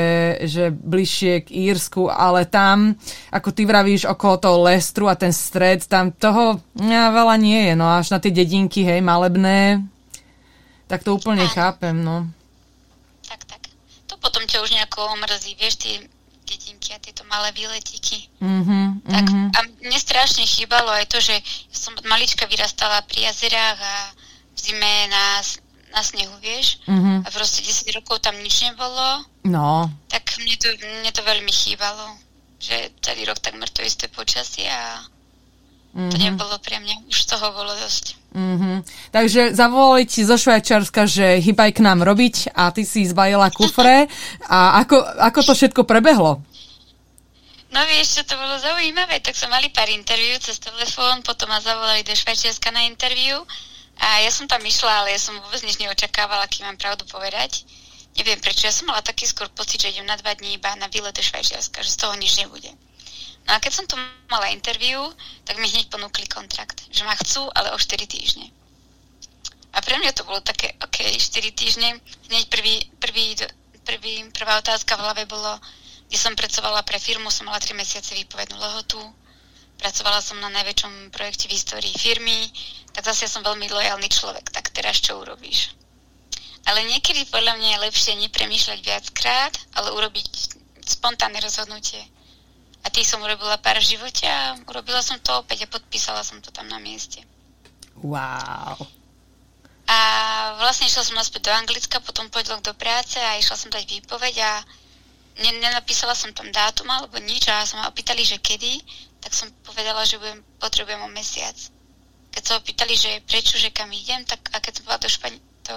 [0.47, 2.95] že bližšie k Írsku, ale tam,
[3.27, 7.73] ako ty vravíš, okolo toho Lestru a ten stred, tam toho ja, veľa nie je,
[7.75, 9.83] no až na tie dedinky, hej, malebné,
[10.85, 11.53] tak to úplne Áno.
[11.53, 12.29] chápem, no.
[13.25, 13.61] Tak, tak.
[14.05, 15.95] To potom ťa už nejako omrzí, vieš, tie
[16.45, 18.29] dedinky a tieto malé výletíky.
[18.37, 19.47] Mm-hmm, tak mm-hmm.
[19.49, 21.33] a mne strašne chýbalo aj to, že
[21.73, 23.95] som od malička vyrastala pri jazerách a
[24.53, 25.41] v zime na,
[25.89, 26.85] na snehu, vieš.
[26.85, 27.25] Mm-hmm.
[27.25, 29.25] A proste 10 rokov tam nič nebolo.
[29.41, 29.89] No.
[30.13, 32.13] Tak mne to, mne to veľmi chýbalo.
[32.61, 35.01] Že celý rok takmer to isté počasie a
[35.95, 36.11] mm-hmm.
[36.11, 37.07] to nebolo pre mňa.
[37.07, 38.19] Už toho bolo dosť.
[38.35, 38.77] Mm-hmm.
[39.15, 44.11] Takže zavolali ti zo Švajčiarska, že hýbaj k nám robiť a ty si zbajila kufre
[44.51, 46.43] a ako, ako to všetko prebehlo?
[47.75, 51.59] No vieš, čo to bolo zaujímavé, tak som mali pár interviú cez telefón, potom ma
[51.59, 53.43] zavolali do Švajčiarska na interviu
[53.99, 57.67] a ja som tam išla, ale ja som vôbec nič neočakávala, aký mám pravdu povedať.
[58.15, 60.87] neviem prečo, ja som mala taký skôr pocit, že idem na dva dní iba na
[60.87, 62.71] výlet do Švajčiarska, že z toho nič nebude.
[63.45, 65.05] No a keď som tu mala interviu,
[65.45, 68.49] tak mi hneď ponúkli kontrakt, že ma chcú, ale o 4 týždne.
[69.75, 73.37] A pre mňa to bolo také, OK, 4 týždne, hneď prvý, prvý,
[73.85, 75.61] prvý, prvá otázka v hlave bolo,
[76.09, 78.97] kde som pracovala pre firmu, som mala 3 mesiace výpovednú lehotu,
[79.77, 82.49] pracovala som na najväčšom projekte v histórii firmy,
[82.95, 85.75] tak zase som veľmi lojálny človek, tak teraz čo urobíš?
[86.65, 90.25] Ale niekedy podľa mňa je lepšie nepremýšľať viackrát, ale urobiť
[90.81, 92.01] spontánne rozhodnutie.
[92.85, 96.37] A tých som urobila pár v živote a urobila som to opäť a podpísala som
[96.37, 97.25] to tam na mieste.
[97.97, 98.77] Wow.
[99.85, 99.97] A
[100.61, 104.35] vlastne išla som naspäť do Anglicka, potom poďlok do práce a išla som dať výpoveď
[104.41, 104.51] a
[105.41, 108.81] nenapísala som tam dátum alebo nič a sa ma opýtali, že kedy,
[109.21, 111.57] tak som povedala, že budem, potrebujem o mesiac.
[112.33, 115.45] Keď sa opýtali, že prečo, že kam idem, tak a keď som bola do, Špa-
[115.65, 115.75] do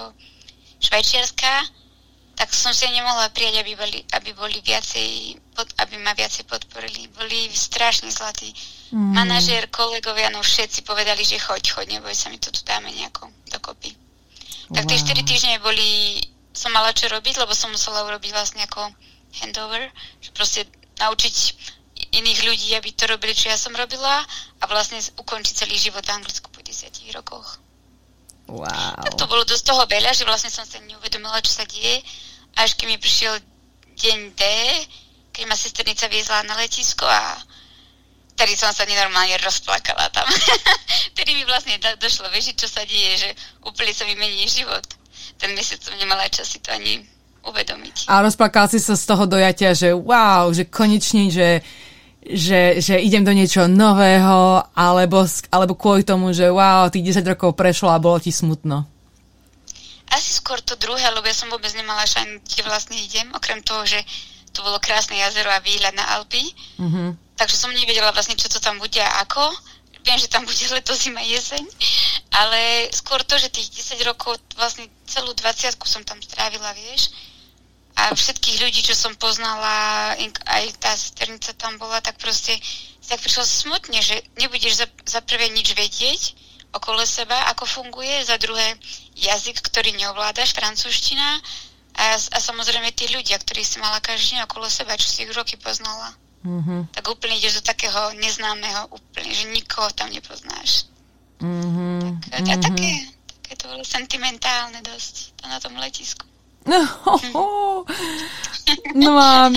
[0.79, 1.69] Švajčiarska,
[2.39, 7.11] tak som si nemohla prijať, aby boli, aby boli viacej, pod, aby ma viacej podporili.
[7.11, 8.55] Boli strašne zlatí.
[8.95, 9.11] Mm.
[9.11, 13.27] Manažér, kolegovia, no všetci povedali, že choď, choď, neboj sa, my to tu dáme nejako
[13.51, 13.91] dokopy.
[14.71, 14.89] Tak wow.
[14.89, 16.15] tie 4 týždne boli,
[16.55, 18.87] som mala čo robiť, lebo som musela urobiť vlastne ako
[19.43, 19.91] handover,
[20.23, 20.63] že proste
[20.95, 21.35] naučiť
[22.23, 24.23] iných ľudí, aby to robili, čo ja som robila
[24.59, 26.87] a vlastne ukončiť celý život v Anglicku po 10
[27.19, 27.59] rokoch.
[28.47, 29.03] Wow.
[29.03, 31.99] Tak to bolo dosť toho veľa, že vlastne som sa neuvedomila, čo sa deje.
[32.59, 33.39] Až keď mi prišiel
[33.95, 34.43] deň D,
[35.31, 37.39] keď ma sesternica viezla na letisko a
[38.35, 40.27] tedy som sa nenormálne rozplakala tam.
[41.17, 43.29] tedy mi vlastne došlo, vieš, čo sa deje, že
[43.63, 44.83] úplne sa vymení život.
[45.39, 47.03] Ten mesiac som nemala čas si to ani
[47.43, 48.07] uvedomiť.
[48.11, 51.63] A rozplakal si sa z toho dojatia, že wow, že konečne, že
[52.19, 57.55] že, že idem do niečo nového, alebo, alebo kvôli tomu, že wow, tých 10 rokov
[57.55, 58.98] prešlo a bolo ti smutno?
[60.09, 63.85] Asi skôr to druhé, lebo ja som vôbec nemala šajn, kde vlastne idem, okrem toho,
[63.85, 64.01] že
[64.53, 66.41] to bolo krásne jazero a výhľad na Alpy.
[66.81, 67.37] Mm-hmm.
[67.37, 69.45] Takže som nevedela vlastne, čo to tam bude a ako.
[70.01, 71.63] Viem, že tam bude leto, zima, jeseň.
[72.33, 77.13] Ale skôr to, že tých 10 rokov, vlastne celú 20 som tam strávila, vieš
[77.99, 80.15] a všetkých ľudí, čo som poznala,
[80.47, 82.55] aj tá sesternica tam bola, tak proste
[83.09, 86.37] tak prišlo smutne, že nebudeš za, za prvé nič vedieť
[86.73, 88.77] okolo seba, ako funguje, za druhé
[89.17, 91.41] jazyk, ktorý neovládaš, francúzština
[91.97, 95.33] a, a samozrejme tí ľudia, ktorí si mala každý deň okolo seba, čo si ich
[95.33, 96.13] roky poznala.
[96.45, 96.95] Mm-hmm.
[96.95, 100.87] Tak úplne ideš do takého neznámeho, úplne, že nikoho tam nepoznáš.
[101.43, 102.31] Mm-hmm.
[102.31, 102.63] Tak, a, mm-hmm.
[102.63, 102.89] také,
[103.43, 106.23] také to bolo sentimentálne dosť to na tom letisku.
[108.93, 109.49] No a,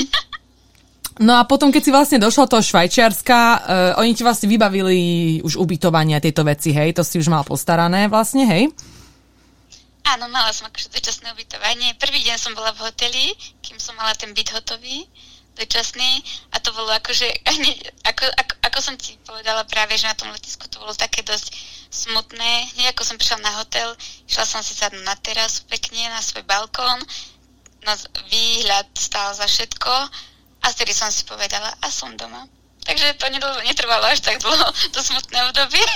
[1.20, 5.60] no a potom, keď si vlastne došla toho Švajčiarska, uh, oni ti vlastne vybavili už
[5.60, 6.96] ubytovania tieto veci, hej?
[6.96, 8.72] To si už mal postarané vlastne, hej?
[10.02, 11.94] Áno, mala som akože dočasné ubytovanie.
[12.00, 15.06] Prvý deň som bola v hoteli, kým som mala ten byt hotový,
[15.54, 16.24] dočasný.
[16.52, 17.28] A to bolo akože,
[18.10, 21.54] ako, ako, ako som ti povedala práve, že na tom letisku to bolo také dosť
[21.92, 22.72] smutné.
[22.74, 23.94] Hneď ako som prišla na hotel,
[24.26, 26.98] išla som si sadnúť na terasu pekne, na svoj balkón,
[27.86, 27.94] na
[28.26, 29.92] výhľad stál za všetko
[30.62, 32.46] a vtedy som si povedala, a som doma.
[32.82, 33.30] Takže to
[33.62, 35.86] netrvalo až tak dlho, to smutné obdobie.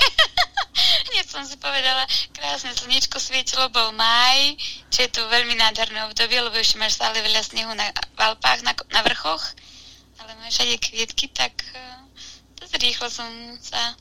[1.11, 4.55] Hneď som si povedala, krásne slnečko svietilo, bol maj,
[4.95, 8.63] čo je tu veľmi nádherné obdobie, lebo ešte máš stále veľa snehu na, v Alpách,
[8.63, 9.43] na, na vrchoch,
[10.23, 12.07] ale máš aj kvietky, tak uh,
[12.63, 13.27] dosť rýchlo som
[13.59, 13.99] sa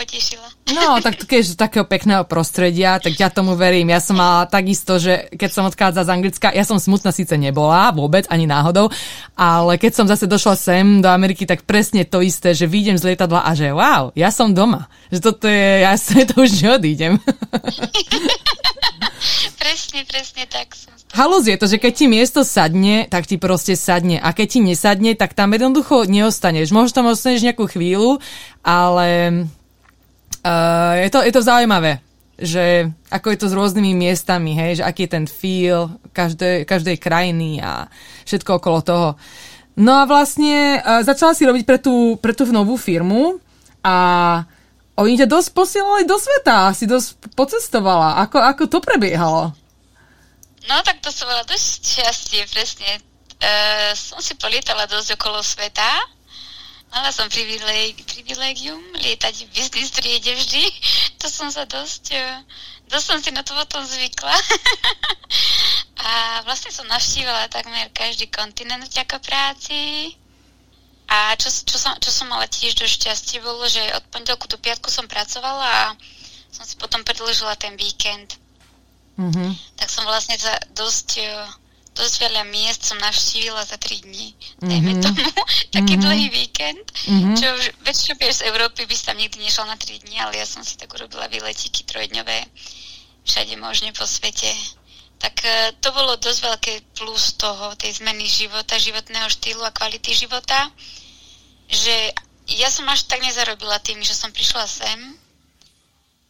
[0.00, 0.48] potešila.
[0.72, 3.92] No, tak keď z takého pekného prostredia, tak ja tomu verím.
[3.92, 7.92] Ja som mala takisto, že keď som odchádzala z Anglicka, ja som smutná síce nebola,
[7.92, 8.88] vôbec, ani náhodou,
[9.36, 13.12] ale keď som zase došla sem do Ameriky, tak presne to isté, že vyjdem z
[13.12, 14.88] lietadla a že wow, ja som doma.
[15.12, 17.20] Že toto je, ja sa to už neodídem.
[19.60, 20.96] presne, presne tak som.
[21.10, 24.22] Halus je to, že keď ti miesto sadne, tak ti proste sadne.
[24.22, 26.70] A keď ti nesadne, tak tam jednoducho neostaneš.
[26.70, 28.22] Možno tam ostaneš nejakú chvíľu,
[28.62, 29.50] ale
[30.40, 32.00] Uh, je, to, je to zaujímavé,
[32.40, 36.96] že ako je to s rôznymi miestami, hej, že aký je ten feel každej, každej
[36.96, 37.92] krajiny a
[38.24, 39.08] všetko okolo toho.
[39.76, 43.36] No a vlastne uh, začala si robiť pre tú, pre tú novú firmu
[43.84, 43.96] a
[44.96, 48.20] oni ťa dosť posielali do sveta, si dosť pocestovala.
[48.24, 49.52] Ako, ako to prebiehalo?
[50.68, 52.90] No tak to som bola dosť šťastie, presne.
[53.40, 56.19] Uh, som si polietala dosť okolo sveta
[56.90, 60.64] Mala som privilegium lietať v business triede vždy.
[61.20, 62.24] To som sa dosť, e,
[62.88, 64.32] dosť som si na to potom zvykla.
[66.08, 70.16] a vlastne som navštívala takmer každý kontinent vďaka práci.
[71.12, 74.56] A čo, čo, som, čo som mala tiež do šťastie bolo, že od pondelku do
[74.56, 75.98] piatku som pracovala a
[76.48, 78.40] som si potom predložila ten víkend.
[79.20, 79.76] Mm-hmm.
[79.76, 81.28] Tak som vlastne za dosť e,
[81.94, 84.34] dosť veľa miest som navštívila za 3 dní.
[84.62, 85.04] Dajme mm-hmm.
[85.04, 85.26] tomu
[85.76, 86.04] taký mm-hmm.
[86.06, 87.34] dlhý víkend, mm-hmm.
[87.36, 90.62] čo už väčšinou z Európy by sa nikdy nešla na 3 dní, ale ja som
[90.62, 92.46] si tak urobila výletíky trojdňové
[93.26, 94.48] všade možne po svete.
[95.20, 100.16] Tak e, to bolo dosť veľké plus toho, tej zmeny života, životného štýlu a kvality
[100.16, 100.72] života,
[101.68, 102.16] že
[102.50, 104.98] ja som až tak nezarobila tým, že som prišla sem,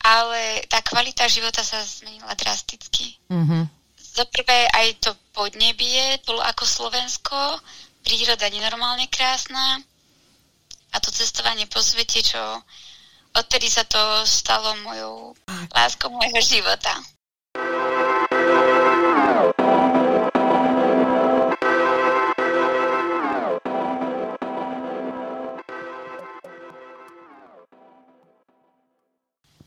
[0.02, 3.20] ale tá kvalita života sa zmenila drasticky.
[3.30, 3.79] Mm-hmm
[4.20, 7.56] za prvé aj to podnebie bolo ako Slovensko,
[8.04, 9.80] príroda nenormálne krásna
[10.92, 12.36] a to cestovanie po svete, čo
[13.32, 13.96] odtedy sa to
[14.28, 15.32] stalo mojou
[15.72, 17.00] láskou môjho života.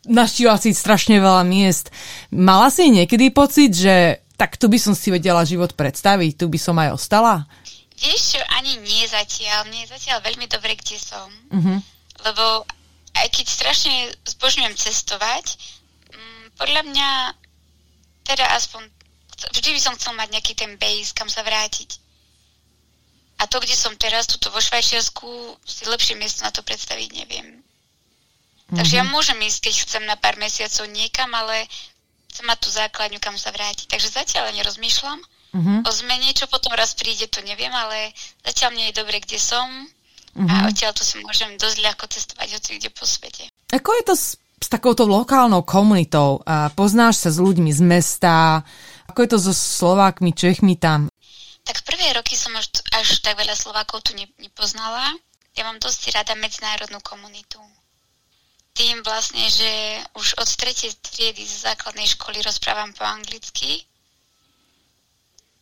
[0.03, 1.89] Naštívila si strašne veľa miest.
[2.29, 6.59] Mala si niekedy pocit, že tak tu by som si vedela život predstaviť, tu by
[6.59, 7.45] som aj ostala?
[7.93, 9.69] Vieš čo, ani nie zatiaľ.
[9.69, 11.29] Mne je zatiaľ veľmi dobre, kde som.
[11.53, 11.77] Uh-huh.
[12.25, 12.65] Lebo
[13.13, 15.55] aj keď strašne zbožňujem cestovať,
[16.11, 17.09] m, mm, podľa mňa
[18.25, 18.89] teda aspoň
[19.53, 21.99] vždy by som chcel mať nejaký ten base, kam sa vrátiť.
[23.41, 27.59] A to, kde som teraz, tuto vo Švajčiarsku, si lepšie miesto na to predstaviť neviem.
[27.59, 28.77] Mm-hmm.
[28.79, 29.11] Takže ja mhm.
[29.11, 31.67] môžem ísť, keď chcem na pár mesiacov niekam, ale
[32.33, 33.85] chcem mať tú základňu, kam sa vrátiť.
[33.85, 35.79] Takže zatiaľ nerozmýšľam uh-huh.
[35.85, 38.09] o zmene, čo potom raz príde, to neviem, ale
[38.41, 40.49] zatiaľ mne je dobre, kde som uh-huh.
[40.49, 43.45] a odtiaľ tu si môžem dosť ľahko cestovať hoci kde po svete.
[43.69, 44.25] Ako je to s,
[44.57, 46.41] s takouto lokálnou komunitou?
[46.49, 48.65] A poznáš sa s ľuďmi z mesta?
[49.13, 51.13] Ako je to so Slovákmi, Čechmi tam?
[51.63, 55.15] Tak prvé roky som až, až tak veľa Slovákov tu ne, nepoznala.
[55.53, 57.61] Ja mám dosť rada medzinárodnú komunitu
[58.73, 63.85] tým vlastne, že už od tretej triedy z základnej školy rozprávam po anglicky,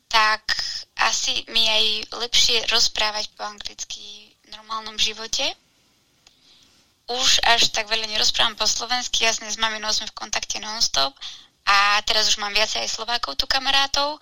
[0.08, 0.44] tak
[1.00, 1.84] asi mi aj
[2.20, 5.44] lepšie rozprávať po anglicky v normálnom živote.
[7.12, 11.12] Už až tak veľa nerozprávam po slovensky, jasne s maminou sme v kontakte non-stop
[11.68, 14.20] a teraz už mám viacej aj Slovákov tu kamarátov,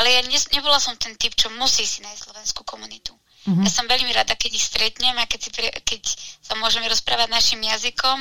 [0.00, 3.12] ale ja ne, nebola som ten typ, čo musí si nájsť slovenskú komunitu.
[3.44, 3.64] Mm-hmm.
[3.64, 6.02] Ja som veľmi rada, keď ich stretnem a keď, si pre, keď
[6.40, 8.18] sa môžeme rozprávať našim jazykom,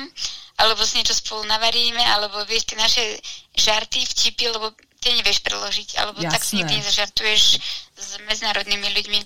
[0.60, 3.04] alebo si niečo spolu navaríme, alebo vieš, tie naše
[3.56, 6.32] žarty, vtipy, lebo ty nevieš preložiť, alebo Jasné.
[6.32, 7.44] tak si nikdy nezažartuješ
[7.96, 9.20] s medzinárodnými ľuďmi.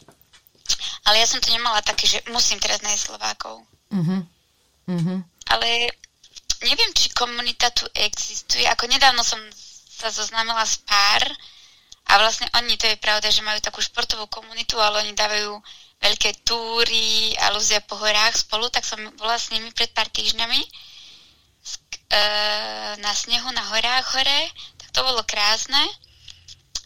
[1.10, 3.66] Ale ja som to nemala také, že musím teraz nájsť Slovákov.
[3.90, 4.22] Mm-hmm.
[4.88, 5.20] Mm-hmm.
[5.50, 5.70] Ale
[6.64, 8.66] neviem, či komunita tu existuje.
[8.70, 9.40] Ako nedávno som
[9.98, 11.26] sa zoznámila s pár
[12.08, 15.58] a vlastne oni, to je pravda, že majú takú športovú komunitu, ale oni dávajú
[16.02, 20.62] veľké túry a lúzia po horách spolu, tak som bola s nimi pred pár týždňami
[20.62, 20.70] e,
[23.02, 24.42] na snehu na horách hore,
[24.78, 25.82] tak to bolo krásne,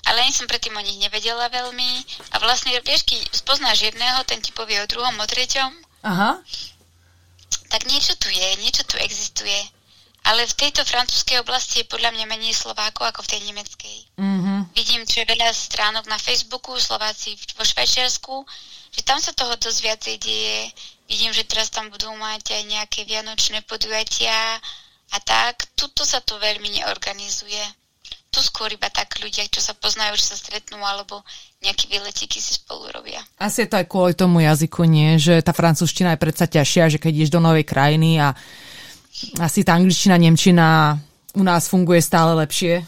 [0.08, 1.92] ale ani som predtým o nich nevedela veľmi
[2.34, 5.72] a vlastne, vieš, keď spoznáš jedného, ten ti povie o druhom, o treťom,
[6.08, 6.42] Aha.
[7.70, 9.60] tak niečo tu je, niečo tu existuje.
[10.22, 13.98] Ale v tejto francúzskej oblasti je podľa mňa menej Slovákov ako v tej nemeckej.
[14.22, 14.60] Mm-hmm.
[14.78, 18.46] Vidím, čo je veľa stránok na Facebooku, Slováci vo Švajčiarsku,
[18.92, 20.58] že tam sa toho dosť viacej deje.
[21.08, 24.60] Vidím, že teraz tam budú mať aj nejaké vianočné podujatia
[25.12, 25.68] a tak.
[25.76, 27.64] Tuto sa to veľmi neorganizuje.
[28.32, 31.20] Tu skôr iba tak ľudia, čo sa poznajú, že sa stretnú, alebo
[31.60, 33.20] nejaké výletíky si spolu robia.
[33.36, 35.20] Asi je to aj kvôli tomu jazyku, nie?
[35.20, 38.32] Že tá francúzština je predsa ťažšia, že keď ideš do novej krajiny a
[39.44, 40.96] asi tá angličtina, nemčina
[41.36, 42.88] u nás funguje stále lepšie.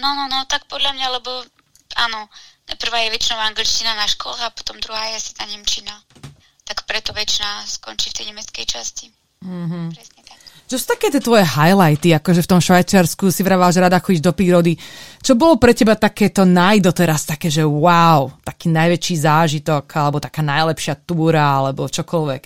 [0.00, 1.44] No, no, no, tak podľa mňa, lebo
[2.00, 2.32] áno,
[2.78, 5.94] Prvá je väčšinou angličtina na školách a potom druhá je asi tá nemčina.
[6.66, 9.06] Tak preto väčšina skončí v tej nemeckej časti.
[9.42, 9.86] Mm-hmm.
[9.94, 10.38] Presne tak.
[10.70, 14.22] Čo sú také tie tvoje highlighty, akože v tom Švajčiarsku si vravala, že rada chodíš
[14.22, 14.78] do prírody.
[15.18, 21.02] Čo bolo pre teba takéto najdoteraz, také, že wow, taký najväčší zážitok, alebo taká najlepšia
[21.02, 22.42] túra, alebo čokoľvek?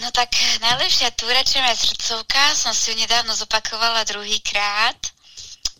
[0.00, 5.11] No tak najlepšia túra, čo je srdcovka, som si ju nedávno zopakovala druhýkrát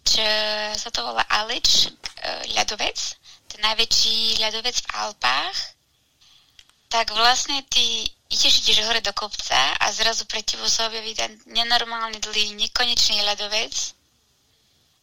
[0.03, 0.27] čo
[0.79, 1.91] sa to volá Alič, e,
[2.59, 2.99] ľadovec,
[3.49, 5.59] ten najväčší ľadovec v Alpách,
[6.93, 11.33] tak vlastne ty ideš, ideš hore do kopca a zrazu pre tebou sa objaví ten
[11.49, 13.73] nenormálny dlhý, nekonečný ľadovec,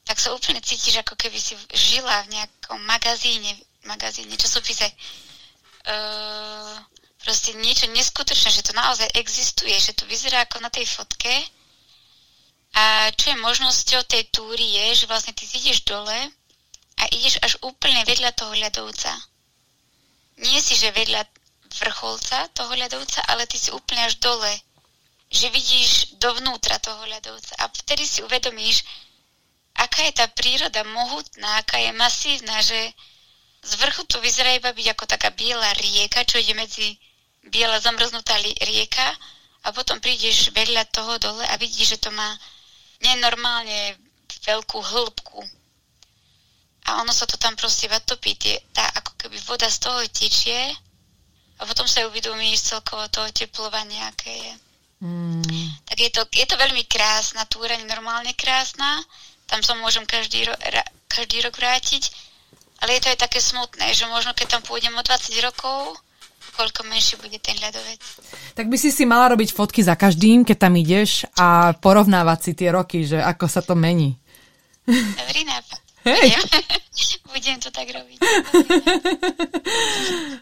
[0.06, 3.54] tak sa úplne cítiš, ako keby si žila v nejakom magazíne,
[3.86, 4.90] magazíne, časopise.
[5.86, 6.78] Uh,
[7.22, 11.30] proste niečo neskutočné, že to naozaj existuje, že to vyzerá ako na tej fotke
[12.74, 16.20] a čo je možnosťou tej túry je, že vlastne ty ideš dole
[17.00, 19.12] a ideš až úplne vedľa toho ľadovca.
[20.40, 21.26] Nie si, že vedľa
[21.70, 24.54] vrcholca toho ľadovca, ale ty si úplne až dole.
[25.30, 27.54] Že vidíš dovnútra toho ľadovca.
[27.62, 28.82] A vtedy si uvedomíš,
[29.78, 32.94] aká je tá príroda mohutná, aká je masívna, že
[33.60, 36.96] z vrchu to vyzerá iba byť ako taká biela rieka, čo ide medzi
[37.44, 39.08] biela zamrznutá rieka
[39.64, 42.40] a potom prídeš vedľa toho dole a vidíš, že to má
[43.04, 43.96] nenormálne
[44.44, 45.40] veľkú hĺbku.
[46.90, 48.34] A ono sa to tam proste iba topí.
[48.36, 50.74] Tie, tá ako keby voda z toho tečie
[51.60, 54.54] a potom sa uvedomíš celkovo toho teplovania, aké je.
[55.00, 55.44] Mm.
[55.86, 59.04] Tak je to, je to veľmi krásna túra, normálne krásna.
[59.48, 62.10] Tam sa môžem každý, ro, ra, každý rok vrátiť.
[62.80, 66.00] Ale je to aj také smutné, že možno keď tam pôjdem o 20 rokov,
[66.60, 68.04] koľko menší bude ten ľadovec.
[68.52, 72.52] Tak by si si mala robiť fotky za každým, keď tam ideš a porovnávať si
[72.52, 74.20] tie roky, že ako sa to mení.
[74.84, 75.80] Dobrý nápad.
[76.04, 76.36] Hej.
[77.32, 78.20] Budem, to tak robiť.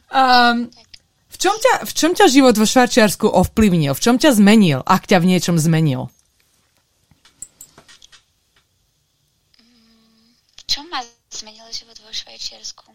[0.09, 0.65] um,
[1.33, 3.93] v čom, ťa, v čom ťa život vo Švajčiarsku ovplyvnil?
[3.93, 6.09] V čom ťa zmenil, ak ťa v niečom zmenil?
[10.65, 12.89] Čo ma zmenil život vo Švajčiarsku?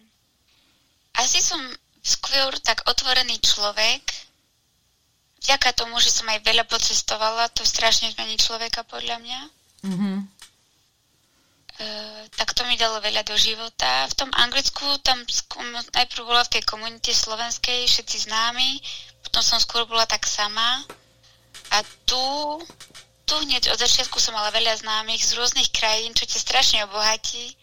[1.23, 1.61] Asi som
[2.03, 4.03] skôr tak otvorený človek.
[5.43, 9.41] Vďaka tomu, že som aj veľa pocestovala, to strašne zmení človeka podľa mňa.
[9.83, 10.17] Mm-hmm.
[11.83, 14.07] Eh, tak to mi dalo veľa do života.
[14.07, 15.25] V tom Anglicku tam
[15.91, 18.79] najprv bola v tej komunite slovenskej všetci známi,
[19.25, 20.85] potom som skôr bola tak sama.
[21.73, 22.23] A tu,
[23.25, 27.57] tu hneď od začiatku som mala veľa známych z rôznych krajín, čo ťa strašne obohatí,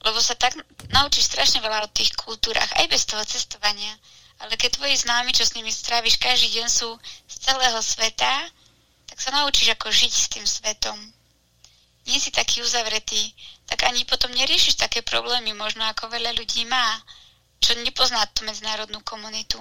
[0.00, 0.56] lebo sa tak
[0.92, 3.92] naučíš strašne veľa o tých kultúrach, aj bez toho cestovania.
[4.40, 6.96] Ale keď tvoji známi, čo s nimi stráviš každý deň, sú
[7.28, 8.48] z celého sveta,
[9.06, 10.96] tak sa naučíš, ako žiť s tým svetom
[12.10, 13.32] nie si taký uzavretý,
[13.70, 16.98] tak ani potom neriešiš také problémy, možno ako veľa ľudí má,
[17.60, 19.60] čo nepozná tú medzinárodnú komunitu.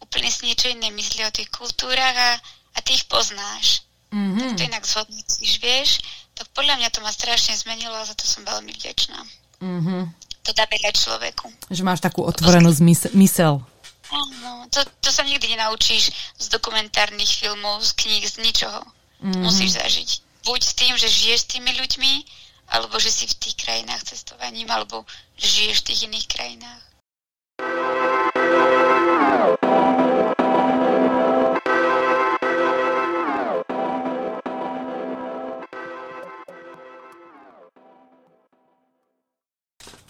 [0.00, 2.32] Úplne si niečo iné myslí o tých kultúrach a,
[2.74, 3.84] a ty ich poznáš.
[4.10, 4.40] Mm-hmm.
[4.40, 5.90] Tak to inak zhodnocíš, vieš?
[6.34, 9.22] Tak podľa mňa to ma strašne zmenilo a za to som veľmi vďačná.
[9.60, 10.02] Mm-hmm.
[10.44, 11.46] To dá veľa človeku.
[11.72, 13.10] Že máš takú otvorenú zmysel.
[13.16, 13.54] mysel.
[14.12, 18.84] Áno, to, to sa nikdy nenaučíš z dokumentárnych filmov, z kníh, z ničoho.
[19.24, 19.40] Mm-hmm.
[19.40, 20.10] Musíš zažiť
[20.44, 22.12] buď s tým, že žiješ s tými ľuďmi,
[22.76, 25.08] alebo že si v tých krajinách cestovaním, alebo
[25.40, 26.82] že žiješ v tých iných krajinách.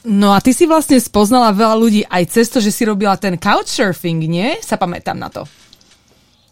[0.05, 3.41] No a ty si vlastne spoznala veľa ľudí aj cez to, že si robila ten
[3.41, 4.61] couchsurfing, nie?
[4.61, 5.49] Sa pamätám na to.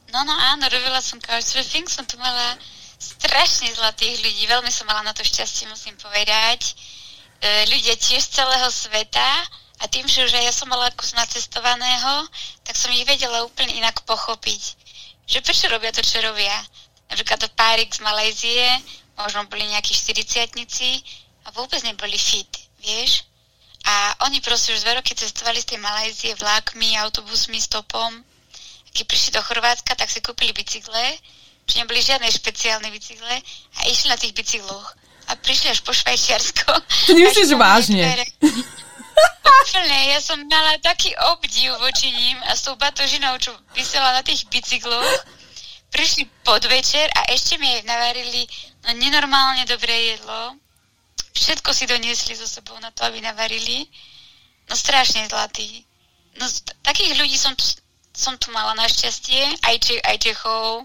[0.09, 2.57] No, no áno, robila som couchsurfing, som tu mala
[2.96, 6.72] strašne zlatých ľudí, veľmi som mala na to šťastie, musím povedať.
[7.44, 9.30] E, ľudia tiež z celého sveta
[9.82, 12.24] a tým, že už aj ja som mala kus nacestovaného,
[12.64, 14.62] tak som ich vedela úplne inak pochopiť.
[15.28, 16.57] Že prečo robia to, čo robia.
[17.12, 18.80] Napríklad to párik z Malajzie,
[19.20, 20.48] možno boli nejakí 40
[21.44, 22.48] a vôbec neboli fit,
[22.80, 23.28] vieš?
[23.85, 28.22] A oni proste už dva roky cestovali z tej Malajzie vlákmi, autobusmi, stopom.
[28.93, 31.18] Keď prišli do Chorvátska, tak si kúpili bicykle
[31.66, 33.35] že neboli žiadne špeciálne bicykle
[33.78, 34.89] a išli na tých bicykloch
[35.30, 36.72] a prišli až po Švajčiarsko.
[37.07, 38.03] To nemyslíš vážne?
[39.62, 44.22] Úplne, ja som mala taký obdiv voči ním a s tou batožinou, čo vysela na
[44.26, 45.22] tých bicykloch,
[45.95, 48.43] prišli podvečer a ešte mi navarili
[48.83, 50.59] no nenormálne dobré jedlo.
[51.33, 53.89] Všetko si doniesli so sebou na to, aby navarili.
[54.68, 55.85] No strašne zlatý.
[56.37, 56.49] No
[56.85, 57.64] takých ľudí som tu,
[58.12, 60.85] som tu mala našťastie, aj, Čech, aj Čechov,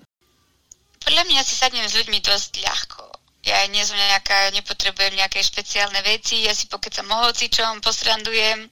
[1.07, 3.03] podľa mňa si sadnem s ľuďmi dosť ľahko.
[3.47, 8.67] Ja nie som nejaká, nepotrebujem nejaké špeciálne veci, ja si pokecam o hocičom, posrandujem.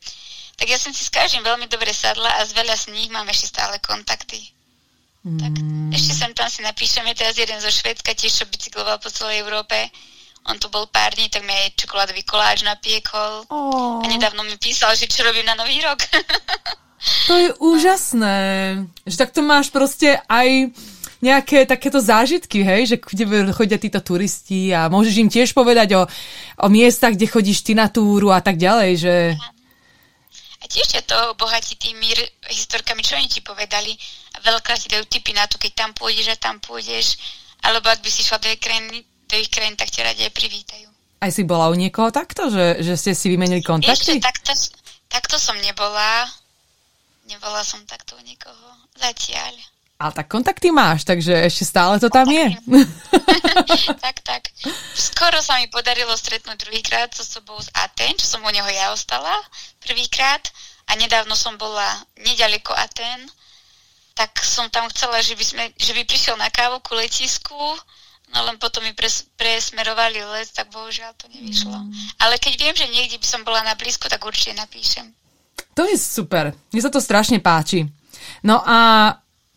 [0.60, 3.24] Tak ja som si s každým veľmi dobre sadla a z veľa z nich mám
[3.32, 4.52] ešte stále kontakty.
[5.24, 5.40] Mm.
[5.40, 5.54] Tak
[5.96, 9.76] ešte sem tam si napíšeme, teraz jeden zo Švedska tiež, čo bicykloval po celej Európe.
[10.46, 13.50] On tu bol pár dní, tak mi aj čokoládový koláč napiekol.
[13.50, 14.02] Oh.
[14.02, 16.06] A nedávno mi písal, že čo robím na Nový rok.
[17.28, 18.38] to je úžasné.
[19.10, 20.70] Že takto máš proste aj
[21.26, 26.06] nejaké takéto zážitky, hej, že kde chodia títo turisti a môžeš im tiež povedať o,
[26.62, 29.16] o miestach, kde chodíš ty na túru a tak ďalej, že...
[30.62, 32.14] A tiež ťa to obohatí tými
[32.50, 33.94] historkami, čo oni ti povedali
[34.34, 37.18] a veľakrát ti dajú tipy na to, keď tam pôjdeš a tam pôjdeš,
[37.66, 40.88] alebo ak by si šla do krajiny, do ich krajín, tak ťa radi aj privítajú.
[41.22, 44.20] Aj si bola u niekoho takto, že, že ste si vymenili kontakty?
[44.20, 44.52] Ešte takto,
[45.10, 46.30] takto som nebola.
[47.26, 48.66] Nebola som takto u niekoho.
[48.96, 49.54] Zatiaľ.
[49.96, 52.52] Ale tak kontakty máš, takže ešte stále to tam je.
[54.06, 54.52] tak, tak.
[54.92, 58.92] Skoro sa mi podarilo stretnúť druhýkrát so sobou z Aten, čo som u neho ja
[58.92, 59.32] ostala
[59.80, 60.44] prvýkrát
[60.92, 61.88] a nedávno som bola
[62.20, 63.32] nedaleko Aten,
[64.16, 67.56] tak som tam chcela, že by, sme, že by prišiel na kávu ku letisku
[68.36, 71.72] No len potom mi pres, presmerovali let, tak bohužiaľ to nevyšlo.
[71.72, 71.92] Mm.
[72.20, 75.08] Ale keď viem, že niekde by som bola na blízku, tak určite napíšem.
[75.80, 76.52] To je super.
[76.76, 77.88] Mne sa to strašne páči.
[78.44, 79.12] No a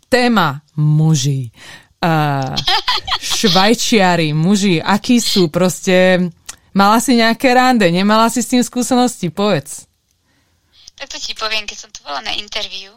[0.07, 1.51] téma muži.
[1.99, 2.55] Uh,
[3.39, 6.31] švajčiari, muži, akí sú proste...
[6.71, 9.35] Mala si nejaké rande, nemala si s tým skúsenosti?
[9.35, 9.91] Povedz.
[10.95, 12.95] Tak to ti poviem, keď som tu bola na interviu,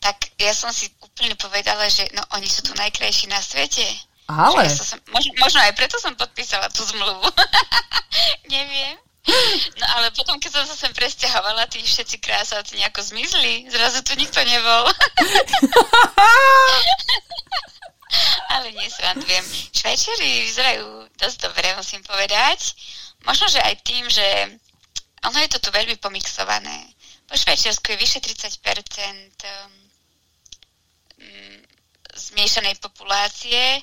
[0.00, 3.84] tak ja som si úplne povedala, že no oni sú tu najkrajší na svete.
[4.32, 4.64] Ale...
[4.64, 7.28] Ja som, možno, možno aj preto som podpísala tú zmluvu.
[8.54, 8.96] Neviem.
[9.78, 13.70] No ale potom, keď som sa sem presťahovala, tí všetci krásavci nejako zmizli.
[13.70, 14.90] Zrazu tu nikto nebol.
[18.58, 19.46] ale nesrandujem.
[19.70, 22.74] Švajčiari vyzerajú dosť dobre, musím povedať.
[23.22, 24.58] Možno, že aj tým, že
[25.22, 26.90] ono je to tu veľmi pomixované.
[27.30, 28.58] Po Švajčiarsku je vyše 30%
[32.12, 33.80] zmiešanej populácie.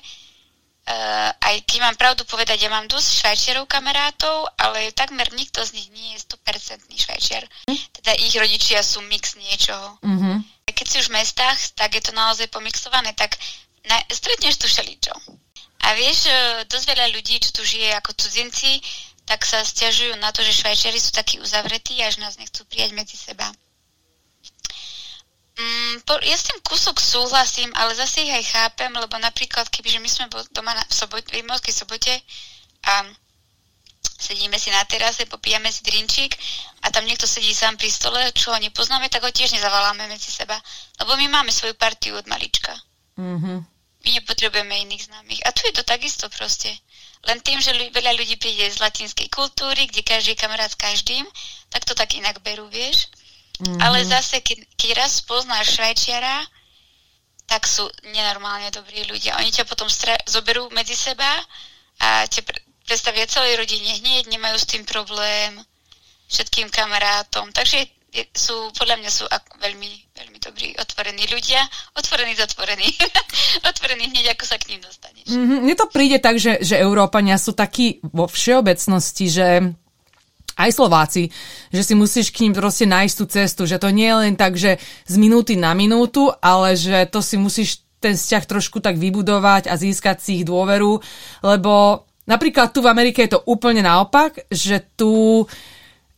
[0.90, 5.78] Uh, aj keď mám pravdu povedať, ja mám dosť švajčiarov kamarátov, ale takmer nikto z
[5.78, 7.46] nich nie je 100% švajčiar.
[7.94, 10.02] Teda ich rodičia sú mix niečoho.
[10.02, 10.66] Mm-hmm.
[10.66, 13.38] Keď si už v mestách, tak je to naozaj pomixované, tak
[13.86, 15.14] na, stretneš tu šeličo.
[15.86, 16.34] A vieš, e,
[16.66, 18.82] dosť veľa ľudí, čo tu žije ako cudzinci,
[19.30, 22.90] tak sa stiažujú na to, že Švajčiari sú takí uzavretí a že nás nechcú prijať
[22.98, 23.46] medzi seba.
[25.60, 30.08] Mm, ja s tým kúsok súhlasím, ale zase ich aj chápem, lebo napríklad, kebyže my
[30.08, 32.14] sme doma na, v, sobot, v Rimovskej sobote
[32.88, 33.04] a
[34.00, 36.32] sedíme si na terase, popíjame si drinčík
[36.80, 40.32] a tam niekto sedí sám pri stole, čo ho nepoznáme, tak ho tiež nezavoláme medzi
[40.32, 40.56] seba,
[41.04, 42.72] lebo my máme svoju partiu od malička.
[43.20, 43.58] Mm-hmm.
[44.00, 45.44] My nepotrebujeme iných známych.
[45.44, 46.72] A tu je to takisto proste.
[47.28, 51.28] Len tým, že veľa ľudí príde z latinskej kultúry, kde každý je kamarát s každým,
[51.68, 53.12] tak to tak inak berú, vieš.
[53.60, 53.80] Mm-hmm.
[53.80, 56.44] Ale zase, keď, keď raz poznáš Švajčiara,
[57.44, 57.84] tak sú
[58.14, 59.36] nenormálne dobrí ľudia.
[59.42, 61.28] Oni ťa potom stra- zoberú medzi seba
[62.00, 65.58] a ťa pre- predstavia celej rodine hneď, nemajú s tým problém,
[66.30, 67.50] všetkým kamarátom.
[67.50, 67.90] Takže
[68.34, 71.62] sú, podľa mňa sú ak, veľmi, veľmi dobrí, otvorení ľudia.
[71.94, 72.86] Otvorení, zatvorení.
[73.66, 75.26] otvorení hneď, ako sa k ním dostaneš.
[75.30, 75.58] Mm-hmm.
[75.62, 79.46] Mne to príde tak, že, že Európania sú takí vo všeobecnosti, že
[80.66, 81.32] aj Slováci,
[81.72, 84.56] že si musíš k ním proste nájsť tú cestu, že to nie je len tak,
[84.56, 84.76] že
[85.08, 89.76] z minúty na minútu, ale že to si musíš ten vzťah trošku tak vybudovať a
[89.76, 90.98] získať si ich dôveru,
[91.44, 95.44] lebo napríklad tu v Amerike je to úplne naopak, že tu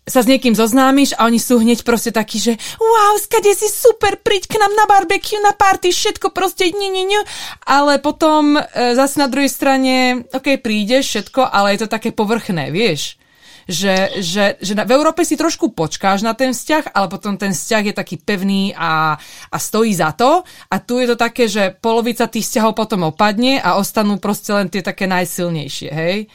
[0.03, 4.19] sa s niekým zoznámiš a oni sú hneď proste takí, že wow, skade si super,
[4.19, 7.23] príď k nám na barbecue, na party, všetko proste nie, nie, nie.
[7.63, 8.63] Ale potom e,
[8.99, 13.22] zase na druhej strane, ok, prídeš, všetko, ale je to také povrchné, vieš
[13.69, 17.83] že, že, že v Európe si trošku počkáš na ten vzťah, ale potom ten vzťah
[17.91, 19.15] je taký pevný a,
[19.51, 20.43] a stojí za to.
[20.71, 24.67] A tu je to také, že polovica tých vzťahov potom opadne a ostanú proste len
[24.67, 26.27] tie také najsilnejšie, hej?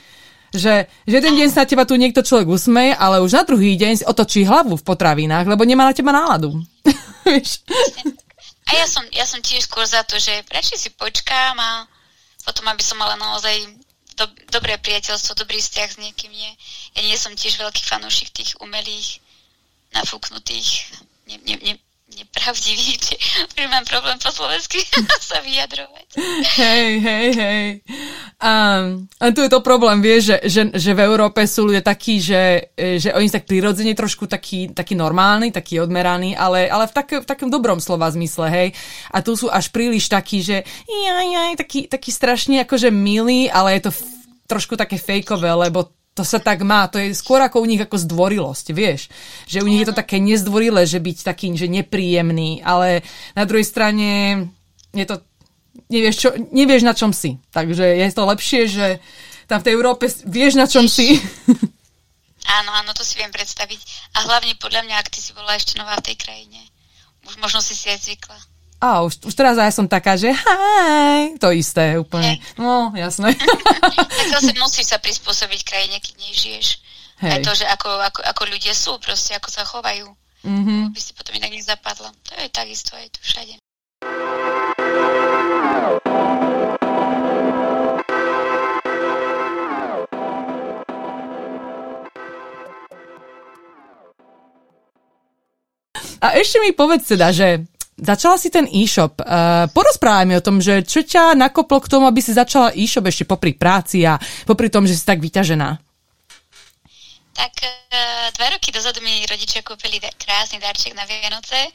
[0.55, 3.75] Že, že jeden deň sa na teba tu niekto človek usmeje, ale už na druhý
[3.75, 6.55] deň si otočí hlavu v potravinách, lebo nemá na teba náladu.
[8.67, 11.83] a ja som, ja som tiež skôr za to, že radšej si počkám a
[12.47, 13.75] potom, aby som mala naozaj
[14.15, 16.51] do, dobré priateľstvo, dobrý vzťah s niekým nie.
[16.97, 19.21] Ja nie som tiež veľký fanúšik tých umelých,
[19.93, 20.97] nafúknutých,
[21.29, 21.73] ne, ne, ne,
[22.17, 23.03] nepravdivých,
[23.53, 24.81] že mám problém po slovensky
[25.29, 26.05] sa vyjadrovať.
[26.57, 27.67] Hej, hej, hej.
[28.41, 32.17] Um, a tu je to problém, vieš, že, že, že v Európe sú ľudia takí,
[32.17, 36.93] že, že oni sú tak prirodzene trošku taký, taký normálny, taký odmeraný, ale, ale v,
[36.95, 38.69] tak, v takom dobrom slova zmysle, hej.
[39.13, 43.77] A tu sú až príliš takí, že jaj, jaj, taký, taký strašne akože milý, ale
[43.77, 43.91] je to
[44.47, 48.01] trošku také fejkové, lebo to sa tak má, to je skôr ako u nich ako
[48.01, 49.13] zdvorilosť, vieš.
[49.45, 53.05] Že u nich je to také nezdvorilé, že byť taký, že nepríjemný, ale
[53.37, 54.09] na druhej strane
[54.97, 55.21] je to,
[55.93, 57.37] nevieš, čo, nevieš na čom si.
[57.53, 58.87] Takže je to lepšie, že
[59.45, 61.13] tam v tej Európe vieš na čom si.
[62.47, 64.07] Áno, áno, to si viem predstaviť.
[64.15, 66.63] A hlavne podľa mňa, ak ty si bola ešte nová v tej krajine.
[67.27, 68.39] Už možno si si aj zvykla.
[68.77, 72.37] A už, už teraz ja som taká, že hej, to isté úplne.
[72.37, 72.61] Hey.
[72.61, 73.33] No, jasné.
[74.21, 76.67] tak zase musíš sa prispôsobiť krajine, keď nej žiješ.
[77.17, 77.31] Hej.
[77.33, 80.05] Aj to, že ako, ako, ako ľudia sú, proste ako sa chovajú.
[80.45, 80.93] Mm-hmm.
[80.93, 82.13] By si potom inak nezapadla.
[82.13, 83.57] To je takisto aj tu všade.
[96.17, 97.65] A ešte mi povedz teda, že
[97.97, 99.25] Začala si ten e-shop.
[99.25, 103.09] Uh, porozprávaj mi o tom, že čo ťa nakoplo k tomu, aby si začala e-shop
[103.09, 105.69] ešte popri práci a popri tom, že si tak vyťažená.
[107.33, 111.73] Tak uh, dva roky dozadu mi rodičia kúpili krásny darček na Vianoce.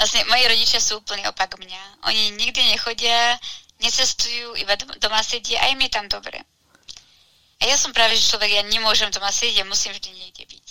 [0.00, 1.82] Vlastne moji rodičia sú úplný opak mňa.
[2.08, 3.36] Oni nikdy nechodia,
[3.84, 4.72] necestujú, iba
[5.04, 6.40] doma sedia a im je tam dobre.
[7.60, 10.66] A ja som práve že človek, ja nemôžem doma sedieť, ja musím vždy niekde byť.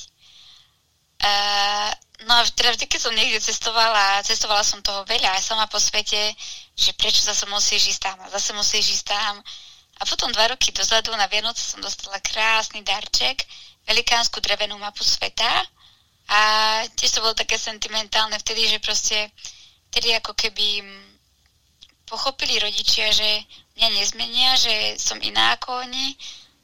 [1.17, 1.91] Uh,
[2.25, 5.77] no a teda vždy, keď som niekde cestovala, cestovala som toho veľa aj sama po
[5.77, 6.33] svete,
[6.73, 9.41] že prečo zase musíš ísť tam a zase musíš ísť tam.
[9.97, 13.45] A potom dva roky dozadu na Vianoce som dostala krásny darček,
[13.85, 15.65] velikánsku drevenú mapu sveta
[16.27, 16.39] a
[16.93, 19.31] tiež to bolo také sentimentálne vtedy, že proste
[19.89, 20.83] vtedy ako keby
[22.07, 23.43] pochopili rodičia, že
[23.79, 26.15] mňa nezmenia, že som iná ako oni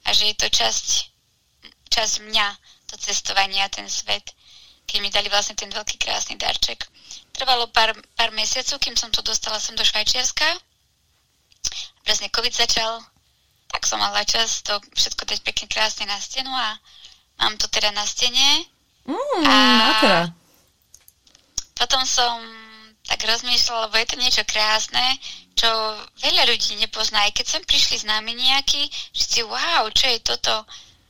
[0.06, 0.88] a že je to časť,
[1.90, 2.48] časť mňa,
[2.92, 4.36] to cestovanie a ten svet,
[4.94, 6.86] keď mi dali vlastne ten veľký krásny darček.
[7.34, 10.46] Trvalo pár, pár mesiacov, kým som to dostala sem do Švajčiarska.
[12.06, 13.02] Presne COVID začal,
[13.74, 16.78] tak som mala čas to všetko dať pekne krásne na stenu a
[17.42, 18.70] mám to teda na stene.
[19.10, 19.58] Mm, a
[21.74, 22.38] potom som
[23.10, 25.02] tak rozmýšľala, lebo je to niečo krásne,
[25.58, 25.68] čo
[26.22, 27.26] veľa ľudí nepozná.
[27.26, 30.54] Aj keď sem prišli známi nejakí, že si wow, čo je toto?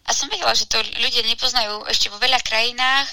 [0.07, 3.11] A som vedela, že to ľudia nepoznajú ešte vo veľa krajinách.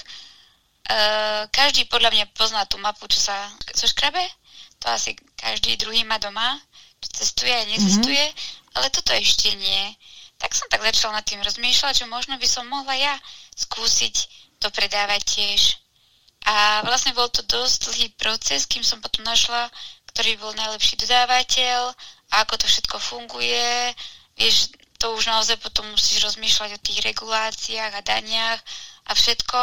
[0.91, 4.19] Uh, každý podľa mňa pozná tú mapu, čo sa čo škrabe.
[4.83, 6.59] To asi každý druhý má doma,
[6.99, 8.19] čo cestuje a necestuje.
[8.19, 9.95] Mm-hmm ale toto ešte nie.
[10.39, 13.13] Tak som tak začala nad tým rozmýšľať, že možno by som mohla ja
[13.55, 14.15] skúsiť
[14.63, 15.61] to predávať tiež.
[16.49, 19.69] A vlastne bol to dosť dlhý proces, kým som potom našla,
[20.09, 21.93] ktorý bol najlepší dodávateľ
[22.33, 23.93] a ako to všetko funguje.
[24.39, 28.59] Vieš, to už naozaj potom musíš rozmýšľať o tých reguláciách a daniach
[29.05, 29.61] a všetko.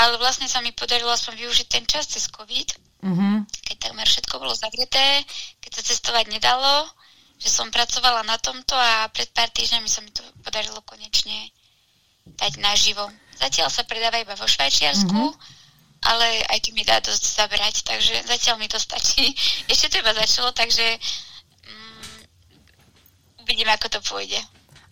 [0.00, 2.68] Ale vlastne sa mi podarilo aspoň využiť ten čas cez COVID,
[3.04, 3.34] mm-hmm.
[3.68, 5.22] keď takmer všetko bolo zavreté,
[5.60, 6.88] keď sa cestovať nedalo
[7.40, 11.48] že som pracovala na tomto a pred pár týždňami sa mi to podarilo konečne
[12.36, 13.08] dať naživo.
[13.40, 16.04] Zatiaľ sa predáva iba vo Švajčiarsku, mm-hmm.
[16.04, 19.32] ale aj tu mi dá dosť zabrať, takže zatiaľ mi to stačí.
[19.72, 21.00] Ešte to iba začalo, takže
[23.40, 24.38] uvidíme, ako to pôjde.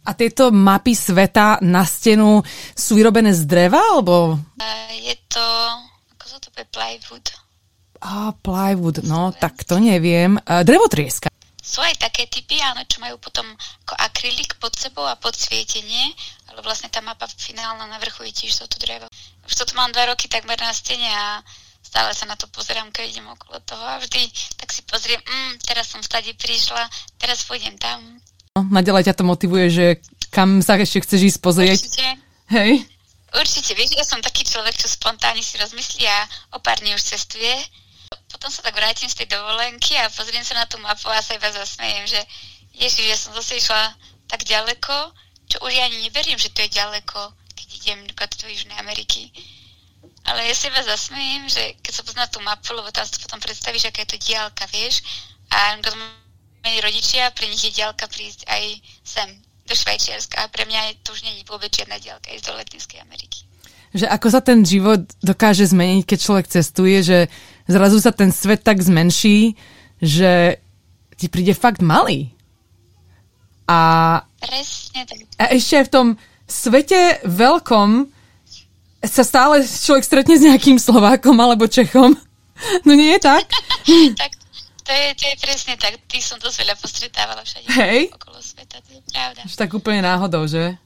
[0.04, 2.40] A tieto mapy sveta na stenu
[2.72, 4.38] sú vyrobené z dreva, alebo?
[4.56, 5.46] Uh, je to,
[6.16, 7.26] ako sa to plywood.
[7.98, 10.38] A, plywood, no, tak to neviem.
[10.46, 11.28] Uh, drevotrieska.
[11.58, 13.44] Sú aj také typy, áno, čo majú potom
[13.84, 16.16] ako akrylik pod sebou a podsvietenie,
[16.48, 19.04] ale vlastne tá mapa finálna na vrchu je tiež toto drevo.
[19.44, 21.44] Už to tu mám dva roky takmer na stene a
[21.84, 25.60] stále sa na to pozerám, keď idem okolo toho a vždy tak si pozriem, mm,
[25.60, 26.88] teraz som stade prišla,
[27.20, 28.00] teraz pôjdem tam.
[28.58, 29.86] No, naďalej ťa to motivuje, že
[30.34, 31.78] kam sa ešte chceš ísť pozrieť?
[31.78, 32.08] Určite.
[32.50, 32.72] Hej?
[33.28, 36.18] Určite, vieš, ja som taký človek, čo spontánne si rozmyslí a
[36.56, 37.54] o pár dní už cestuje
[38.28, 41.34] potom sa tak vrátim z tej dovolenky a pozriem sa na tú mapu a sa
[41.34, 42.20] iba zasmejem, že
[42.76, 43.92] ježiš, ja som zase išla
[44.28, 44.94] tak ďaleko,
[45.48, 49.32] čo už ja ani neverím, že to je ďaleko, keď idem do Južnej Ameriky.
[50.28, 53.40] Ale ja sa iba zasmejem, že keď sa pozná tú mapu, lebo tam si potom
[53.40, 55.00] predstavíš, aká je to diálka, vieš,
[55.48, 55.72] a
[56.68, 58.62] moji rodičia, pre nich je diálka prísť aj
[59.00, 59.28] sem,
[59.64, 63.48] do Švajčiarska a pre mňa to už je vôbec žiadna diálka ísť do Latinskej Ameriky.
[63.96, 67.18] Že ako sa ten život dokáže zmeniť, keď človek cestuje, že
[67.64, 69.56] zrazu sa ten svet tak zmenší,
[70.00, 70.60] že
[71.16, 72.36] ti príde fakt malý.
[73.64, 75.24] A, Presne tak.
[75.40, 76.06] a ešte aj v tom
[76.44, 78.12] svete veľkom
[79.08, 82.12] sa stále človek stretne s nejakým Slovákom alebo Čechom.
[82.82, 83.46] No nie je tak?
[84.18, 84.37] tak
[84.88, 86.00] to je, to je presne tak.
[86.08, 88.08] Ty som dosť veľa postretávala všade Hej.
[88.16, 89.44] okolo sveta, to je pravda.
[89.44, 90.80] Už tak úplne náhodou, že?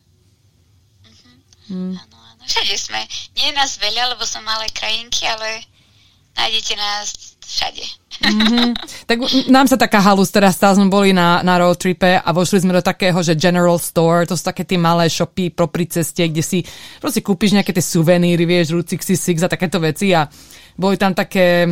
[1.07, 1.95] Uh-huh.
[1.95, 1.95] Mm.
[1.95, 2.43] Áno, áno.
[2.43, 2.99] Všade sme.
[3.39, 5.63] Nie je nás veľa, lebo sme malé krajinky, ale
[6.35, 7.85] nájdete nás všade.
[8.23, 8.71] Mm-hmm.
[9.11, 9.19] Tak
[9.51, 12.73] nám sa taká halus teraz stále sme boli na, na road tripe a vošli sme
[12.73, 16.65] do takého, že general store, to sú také tie malé shopy pri ceste, kde si
[16.97, 20.25] proste kúpiš nejaké tie suveníry, vieš, Route 66 a takéto veci a
[20.79, 21.69] boli tam také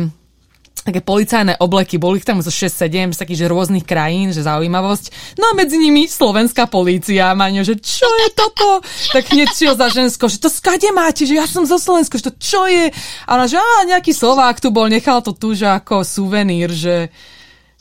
[0.85, 5.37] také policajné obleky, boli ich tam zo 6-7 z takých že rôznych krajín, že zaujímavosť.
[5.37, 8.81] No a medzi nimi slovenská polícia, Maňo, že čo je toto?
[9.13, 12.33] Tak hneď za žensko, že to skade máte, že ja som zo Slovenska, že to
[12.37, 12.89] čo je?
[13.25, 17.13] A ona, že á, nejaký Slovák tu bol, nechal to tu, že ako suvenír, že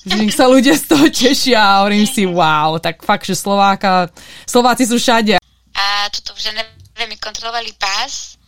[0.01, 4.09] že sa ľudia z toho tešia a hovorím si, wow, tak fakt, že Slováka,
[4.49, 5.37] Slováci sú všade.
[5.77, 8.41] A tuto v Ženeve mi kontrolovali pás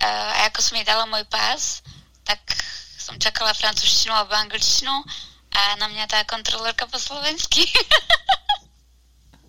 [0.00, 1.84] a ako som jej dala môj pás,
[2.24, 2.40] tak
[3.08, 4.92] som čakala francúzštinu alebo angličtinu
[5.56, 7.64] a na mňa tá kontrolérka po slovensky.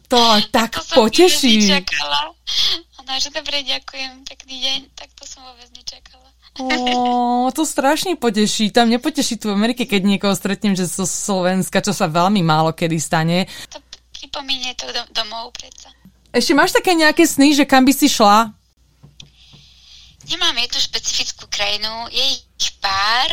[0.08, 1.68] To tak to poteší.
[1.68, 2.32] Nečakala.
[3.04, 6.32] Ona, že dobre, ďakujem, pekný deň, tak to som vôbec nečakala.
[6.60, 8.72] Ó, to strašne poteší.
[8.72, 12.72] Tam nepoteší tu v Amerike, keď niekoho stretnem, že zo Slovenska, čo sa veľmi málo
[12.76, 13.48] kedy stane.
[13.72, 13.80] To
[14.16, 15.92] pripomíne to dom- domov predsa.
[16.36, 18.54] Ešte máš také nejaké sny, že kam by si šla?
[20.30, 23.30] Nemám jednu špecifickú krajinu, je ich pár.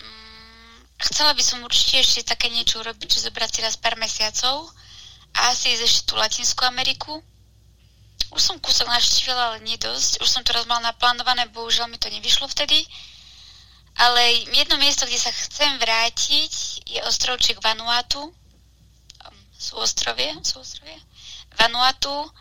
[0.00, 4.72] Mm, chcela by som určite ešte také niečo urobiť, že zobrať si raz pár mesiacov
[5.36, 7.20] a asi ešte tú Latinskú Ameriku.
[8.32, 10.24] Už som kúsok navštívila, ale nie dosť.
[10.24, 12.88] Už som to raz mala naplánované, bohužiaľ mi to nevyšlo vtedy.
[14.00, 16.52] Ale jedno miesto, kde sa chcem vrátiť,
[16.88, 18.32] je ostrovček Vanuatu.
[19.60, 20.32] Sú ostrovie?
[20.40, 20.96] Sú ostrovie?
[21.60, 22.32] Vanuatu.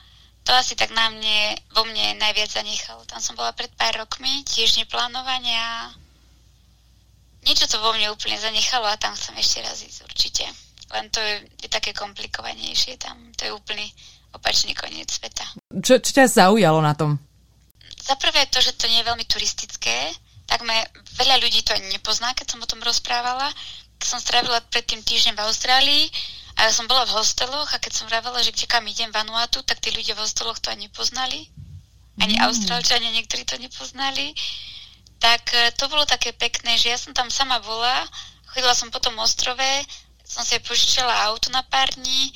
[0.49, 3.05] To asi tak na mne, vo mne najviac zanechalo.
[3.05, 5.93] Tam som bola pred pár rokmi, tiež neplánovania
[7.45, 10.45] niečo to vo mne úplne zanechalo a tam chcem ešte raz ísť určite.
[10.89, 13.15] Len to je, je také komplikovanejšie tam.
[13.37, 13.85] To je úplný
[14.33, 15.45] opačný koniec sveta.
[15.69, 17.21] Čo, čo ťa zaujalo na tom?
[17.99, 20.09] Za prvé to, že to nie je veľmi turistické,
[20.49, 20.73] tak me,
[21.13, 23.53] veľa ľudí to ani nepozná, keď som o tom rozprávala.
[24.01, 26.03] Keď som strávila predtým týždeň v Austrálii
[26.60, 29.64] a ja som bola v hosteloch a keď som vravela, že kde kam idem Vanuatu,
[29.64, 31.47] tak tí ľudia v hosteloch to ani nepoznali.
[32.20, 32.43] Ani mm.
[32.51, 34.36] Austrálčania niektorí to nepoznali
[35.20, 38.07] tak e, to bolo také pekné, že ja som tam sama bola,
[38.55, 39.68] chodila som po tom ostrove,
[40.24, 42.32] som si požičala auto na pár dní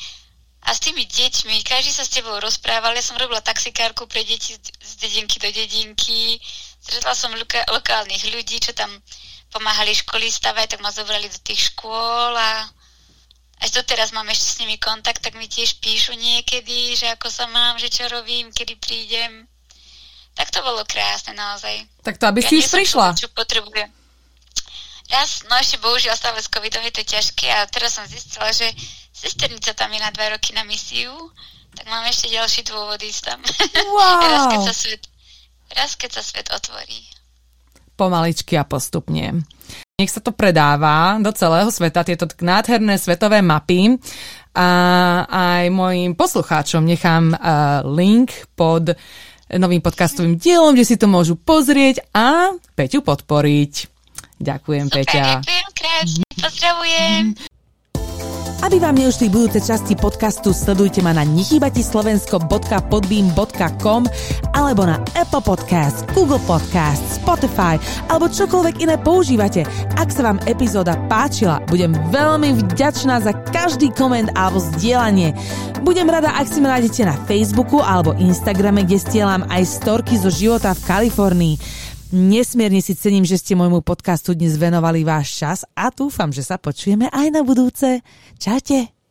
[0.67, 4.55] a s tými deťmi, každý sa s tebou rozprával, ja som robila taxikárku pre deti
[4.59, 6.39] z dedinky do dedinky,
[6.83, 8.91] stretla som loka- lokálnych ľudí, čo tam
[9.51, 12.67] pomáhali školy stavať, tak ma zobrali do tých škôl a
[13.61, 17.45] až doteraz mám ešte s nimi kontakt, tak mi tiež píšu niekedy, že ako sa
[17.51, 19.45] mám, že čo robím, kedy prídem.
[20.33, 21.85] Tak to bolo krásne naozaj.
[22.01, 23.13] Tak to aby ja si už prišla.
[23.13, 23.89] Čo potrebujem.
[25.13, 28.65] Raz, no ešte bohužiaľ stále s covidom je to ťažké a teraz som zistila, že
[29.13, 31.13] sesternica tam je na dva roky na misiu,
[31.77, 33.39] tak mám ešte ďalší dôvod ísť tam.
[33.93, 34.25] Wow.
[34.33, 35.03] raz, keď sa svet,
[35.75, 37.05] raz, keď sa svet otvorí.
[37.93, 39.45] Pomaličky a postupne.
[40.01, 43.93] Nech sa to predáva do celého sveta, tieto nádherné svetové mapy.
[44.57, 44.69] A
[45.29, 48.97] aj mojim poslucháčom nechám uh, link pod
[49.53, 53.73] novým podcastovým dielom, kde si to môžu pozrieť a Peťu podporiť.
[54.41, 55.25] Ďakujem, Super, Peťa.
[55.45, 57.52] Ďakujem krásne, pozdravujem.
[58.63, 64.01] Aby vám neušli budúce časti podcastu, sledujte ma na nechybatislovensko.podbeam.com
[64.55, 67.75] alebo na Apple Podcast, Google Podcast, Spotify
[68.07, 69.67] alebo čokoľvek iné používate.
[69.99, 75.35] Ak sa vám epizóda páčila, budem veľmi vďačná za každý koment alebo zdieľanie.
[75.83, 80.31] Budem rada, ak si ma nájdete na Facebooku alebo Instagrame, kde stielam aj storky zo
[80.31, 81.82] života v Kalifornii.
[82.13, 86.61] Nesmierne si cením, že ste môjmu podcastu dnes venovali váš čas a dúfam, že sa
[86.61, 88.05] počujeme aj na budúce.
[88.37, 89.02] Čaute!